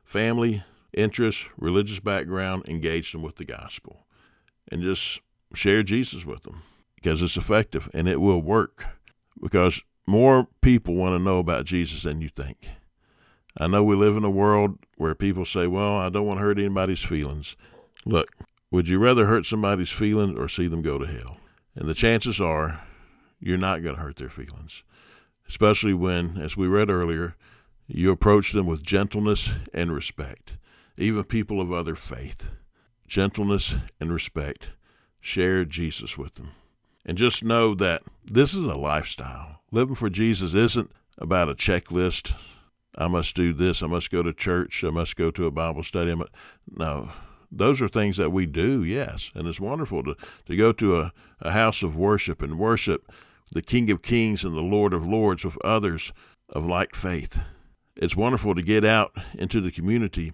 family, 0.05 0.62
interests, 0.92 1.46
religious 1.57 2.00
background, 2.00 2.68
engage 2.68 3.12
them 3.12 3.22
with 3.22 3.37
the 3.37 3.44
gospel. 3.44 4.07
And 4.70 4.83
just 4.83 5.20
share 5.55 5.83
Jesus 5.83 6.24
with 6.24 6.44
them 6.44 6.62
because 6.94 7.22
it's 7.22 7.37
effective 7.37 7.88
and 7.92 8.09
it 8.09 8.20
will 8.20 8.40
work 8.40 8.85
because 9.40 9.83
more 10.07 10.48
people 10.61 10.94
want 10.94 11.14
to 11.14 11.24
know 11.24 11.38
about 11.38 11.64
Jesus 11.64 12.05
than 12.05 12.20
you 12.20 12.29
think. 12.29 12.68
I 13.59 13.66
know 13.66 13.83
we 13.83 13.96
live 13.96 14.16
in 14.16 14.24
a 14.24 14.31
world 14.31 14.79
where 14.96 15.14
people 15.14 15.44
say, 15.44 15.66
Well, 15.66 15.96
I 15.96 16.09
don't 16.09 16.26
want 16.26 16.38
to 16.38 16.44
hurt 16.44 16.59
anybody's 16.59 17.03
feelings. 17.03 17.57
Look, 18.07 18.31
would 18.70 18.88
you 18.88 18.98
rather 18.98 19.26
hurt 19.26 19.46
somebody's 19.46 19.90
feelings 19.90 20.38
or 20.38 20.48
see 20.48 20.68
them 20.68 20.83
go 20.83 20.98
to 20.98 21.07
hell? 21.07 21.38
And 21.74 21.88
the 21.88 21.94
chances 21.94 22.40
are 22.40 22.83
you're 23.40 23.59
not 23.59 23.83
going 23.83 23.96
to 23.96 24.03
hurt 24.03 24.16
their 24.16 24.29
feelings, 24.29 24.85
especially 25.48 25.94
when, 25.94 26.37
as 26.38 26.57
we 26.57 26.68
read 26.68 26.90
earlier, 26.90 27.35
you 27.87 28.12
approach 28.12 28.53
them 28.53 28.66
with 28.66 28.85
gentleness 28.85 29.50
and 29.74 29.92
respect, 29.92 30.57
even 31.00 31.24
people 31.24 31.60
of 31.60 31.72
other 31.72 31.94
faith. 31.94 32.50
Gentleness 33.06 33.74
and 33.98 34.12
respect. 34.12 34.70
Share 35.20 35.64
Jesus 35.64 36.16
with 36.16 36.34
them. 36.34 36.50
And 37.04 37.18
just 37.18 37.42
know 37.42 37.74
that 37.74 38.02
this 38.24 38.54
is 38.54 38.66
a 38.66 38.76
lifestyle. 38.76 39.62
Living 39.72 39.94
for 39.94 40.10
Jesus 40.10 40.54
isn't 40.54 40.92
about 41.18 41.48
a 41.48 41.54
checklist. 41.54 42.34
I 42.96 43.08
must 43.08 43.34
do 43.34 43.52
this. 43.52 43.82
I 43.82 43.86
must 43.86 44.10
go 44.10 44.22
to 44.22 44.32
church. 44.32 44.84
I 44.84 44.90
must 44.90 45.16
go 45.16 45.30
to 45.30 45.46
a 45.46 45.50
Bible 45.50 45.82
study. 45.82 46.14
No, 46.70 47.10
those 47.50 47.80
are 47.80 47.88
things 47.88 48.16
that 48.16 48.30
we 48.30 48.46
do, 48.46 48.84
yes. 48.84 49.32
And 49.34 49.48
it's 49.48 49.60
wonderful 49.60 50.02
to, 50.04 50.16
to 50.46 50.56
go 50.56 50.72
to 50.72 51.00
a, 51.00 51.12
a 51.40 51.52
house 51.52 51.82
of 51.82 51.96
worship 51.96 52.42
and 52.42 52.58
worship 52.58 53.10
the 53.52 53.62
King 53.62 53.90
of 53.90 54.02
Kings 54.02 54.44
and 54.44 54.54
the 54.54 54.60
Lord 54.60 54.92
of 54.92 55.04
Lords 55.04 55.44
with 55.44 55.58
others 55.64 56.12
of 56.48 56.66
like 56.66 56.94
faith. 56.94 57.40
It's 57.96 58.16
wonderful 58.16 58.54
to 58.54 58.62
get 58.62 58.84
out 58.84 59.12
into 59.34 59.60
the 59.60 59.72
community 59.72 60.32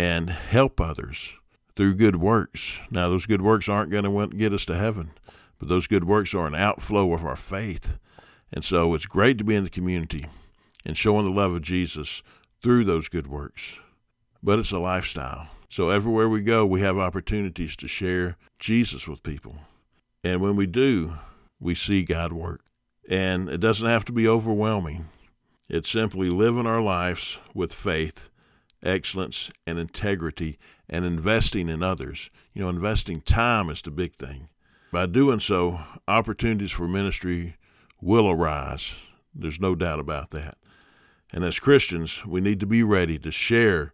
and 0.00 0.30
help 0.30 0.80
others 0.80 1.34
through 1.76 1.92
good 1.92 2.16
works. 2.16 2.80
Now, 2.90 3.10
those 3.10 3.26
good 3.26 3.42
works 3.42 3.68
aren't 3.68 3.90
going 3.90 4.04
to 4.04 4.34
get 4.34 4.54
us 4.54 4.64
to 4.64 4.74
heaven, 4.74 5.10
but 5.58 5.68
those 5.68 5.86
good 5.86 6.04
works 6.04 6.32
are 6.32 6.46
an 6.46 6.54
outflow 6.54 7.12
of 7.12 7.22
our 7.22 7.36
faith. 7.36 7.98
And 8.50 8.64
so 8.64 8.94
it's 8.94 9.04
great 9.04 9.36
to 9.36 9.44
be 9.44 9.54
in 9.54 9.64
the 9.64 9.68
community 9.68 10.24
and 10.86 10.96
showing 10.96 11.26
the 11.26 11.30
love 11.30 11.54
of 11.54 11.60
Jesus 11.60 12.22
through 12.62 12.84
those 12.84 13.10
good 13.10 13.26
works. 13.26 13.78
But 14.42 14.58
it's 14.58 14.72
a 14.72 14.78
lifestyle. 14.78 15.48
So 15.68 15.90
everywhere 15.90 16.30
we 16.30 16.40
go, 16.40 16.64
we 16.64 16.80
have 16.80 16.96
opportunities 16.96 17.76
to 17.76 17.86
share 17.86 18.38
Jesus 18.58 19.06
with 19.06 19.22
people. 19.22 19.56
And 20.24 20.40
when 20.40 20.56
we 20.56 20.64
do, 20.64 21.18
we 21.60 21.74
see 21.74 22.04
God 22.04 22.32
work. 22.32 22.62
And 23.06 23.50
it 23.50 23.58
doesn't 23.58 23.86
have 23.86 24.06
to 24.06 24.12
be 24.12 24.26
overwhelming. 24.26 25.10
It's 25.68 25.90
simply 25.90 26.30
living 26.30 26.66
our 26.66 26.80
lives 26.80 27.36
with 27.52 27.74
faith, 27.74 28.29
excellence, 28.82 29.50
and 29.66 29.78
integrity, 29.78 30.58
and 30.88 31.04
investing 31.04 31.68
in 31.68 31.82
others. 31.82 32.30
You 32.54 32.62
know, 32.62 32.68
investing 32.68 33.20
time 33.20 33.70
is 33.70 33.82
the 33.82 33.90
big 33.90 34.16
thing. 34.16 34.48
By 34.92 35.06
doing 35.06 35.40
so, 35.40 35.80
opportunities 36.08 36.72
for 36.72 36.88
ministry 36.88 37.56
will 38.00 38.28
arise. 38.28 38.96
There's 39.34 39.60
no 39.60 39.74
doubt 39.74 40.00
about 40.00 40.30
that. 40.30 40.58
And 41.32 41.44
as 41.44 41.60
Christians, 41.60 42.26
we 42.26 42.40
need 42.40 42.58
to 42.60 42.66
be 42.66 42.82
ready 42.82 43.18
to 43.18 43.30
share 43.30 43.92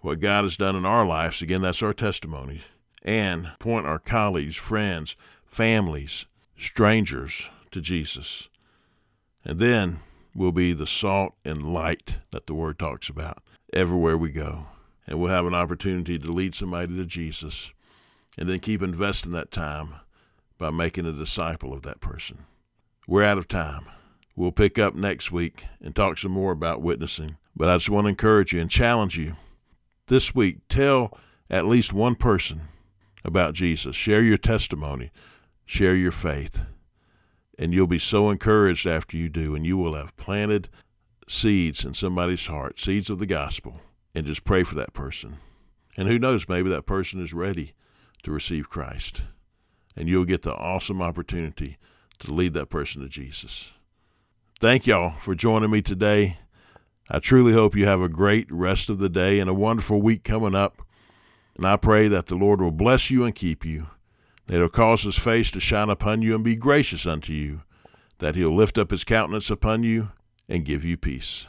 what 0.00 0.20
God 0.20 0.44
has 0.44 0.56
done 0.56 0.76
in 0.76 0.86
our 0.86 1.04
lives. 1.04 1.42
Again, 1.42 1.60
that's 1.60 1.82
our 1.82 1.92
testimony. 1.92 2.62
And 3.02 3.50
point 3.58 3.86
our 3.86 3.98
colleagues, 3.98 4.56
friends, 4.56 5.16
families, 5.44 6.24
strangers 6.56 7.50
to 7.70 7.80
Jesus. 7.80 8.48
And 9.44 9.58
then 9.58 10.00
we'll 10.34 10.52
be 10.52 10.72
the 10.72 10.86
salt 10.86 11.34
and 11.44 11.74
light 11.74 12.18
that 12.30 12.46
the 12.46 12.54
Word 12.54 12.78
talks 12.78 13.08
about 13.08 13.42
everywhere 13.72 14.16
we 14.16 14.30
go. 14.30 14.66
And 15.06 15.18
we'll 15.18 15.30
have 15.30 15.46
an 15.46 15.54
opportunity 15.54 16.18
to 16.18 16.32
lead 16.32 16.54
somebody 16.54 16.94
to 16.96 17.04
Jesus 17.04 17.72
and 18.36 18.48
then 18.48 18.58
keep 18.58 18.82
investing 18.82 19.32
that 19.32 19.50
time 19.50 19.94
by 20.58 20.70
making 20.70 21.06
a 21.06 21.12
disciple 21.12 21.72
of 21.72 21.82
that 21.82 22.00
person. 22.00 22.44
We're 23.06 23.24
out 23.24 23.38
of 23.38 23.48
time. 23.48 23.86
We'll 24.36 24.52
pick 24.52 24.78
up 24.78 24.94
next 24.94 25.32
week 25.32 25.64
and 25.80 25.96
talk 25.96 26.18
some 26.18 26.32
more 26.32 26.52
about 26.52 26.82
witnessing. 26.82 27.38
But 27.56 27.68
I 27.68 27.76
just 27.76 27.90
want 27.90 28.04
to 28.04 28.10
encourage 28.10 28.52
you 28.52 28.60
and 28.60 28.70
challenge 28.70 29.16
you 29.16 29.36
this 30.08 30.34
week 30.34 30.58
tell 30.68 31.16
at 31.50 31.66
least 31.66 31.92
one 31.92 32.14
person 32.14 32.62
about 33.24 33.54
Jesus. 33.54 33.96
Share 33.96 34.22
your 34.22 34.36
testimony, 34.36 35.10
share 35.64 35.96
your 35.96 36.12
faith. 36.12 36.60
And 37.58 37.74
you'll 37.74 37.88
be 37.88 37.98
so 37.98 38.30
encouraged 38.30 38.86
after 38.86 39.16
you 39.16 39.28
do, 39.28 39.56
and 39.56 39.66
you 39.66 39.76
will 39.76 39.94
have 39.94 40.16
planted 40.16 40.68
seeds 41.28 41.84
in 41.84 41.94
somebody's 41.94 42.46
heart, 42.46 42.78
seeds 42.78 43.10
of 43.10 43.18
the 43.18 43.26
gospel, 43.26 43.80
and 44.14 44.26
just 44.26 44.44
pray 44.44 44.62
for 44.62 44.74
that 44.74 44.92
person. 44.92 45.36
And 45.96 46.08
who 46.08 46.18
knows, 46.18 46.48
maybe 46.48 46.70
that 46.70 46.86
person 46.86 47.22
is 47.22 47.32
ready 47.32 47.74
to 48.22 48.32
receive 48.32 48.70
Christ 48.70 49.22
and 49.98 50.08
you'll 50.08 50.24
get 50.24 50.42
the 50.42 50.54
awesome 50.54 51.02
opportunity 51.02 51.76
to 52.20 52.32
lead 52.32 52.54
that 52.54 52.70
person 52.70 53.02
to 53.02 53.08
Jesus. 53.08 53.72
Thank 54.60 54.86
y'all 54.86 55.18
for 55.18 55.34
joining 55.34 55.72
me 55.72 55.82
today. 55.82 56.38
I 57.10 57.18
truly 57.18 57.52
hope 57.52 57.74
you 57.74 57.86
have 57.86 58.00
a 58.00 58.08
great 58.08 58.46
rest 58.52 58.88
of 58.88 58.98
the 58.98 59.08
day 59.08 59.40
and 59.40 59.50
a 59.50 59.54
wonderful 59.54 60.00
week 60.00 60.22
coming 60.22 60.54
up. 60.54 60.82
And 61.56 61.66
I 61.66 61.76
pray 61.76 62.06
that 62.06 62.26
the 62.26 62.36
Lord 62.36 62.60
will 62.60 62.70
bless 62.70 63.10
you 63.10 63.24
and 63.24 63.34
keep 63.34 63.64
you, 63.64 63.88
that 64.46 64.58
he'll 64.58 64.68
cause 64.68 65.02
his 65.02 65.18
face 65.18 65.50
to 65.50 65.60
shine 65.60 65.90
upon 65.90 66.22
you 66.22 66.36
and 66.36 66.44
be 66.44 66.54
gracious 66.54 67.04
unto 67.04 67.32
you, 67.32 67.62
that 68.18 68.36
he'll 68.36 68.54
lift 68.54 68.78
up 68.78 68.92
his 68.92 69.02
countenance 69.02 69.50
upon 69.50 69.82
you 69.82 70.10
and 70.48 70.64
give 70.64 70.84
you 70.84 70.96
peace. 70.96 71.46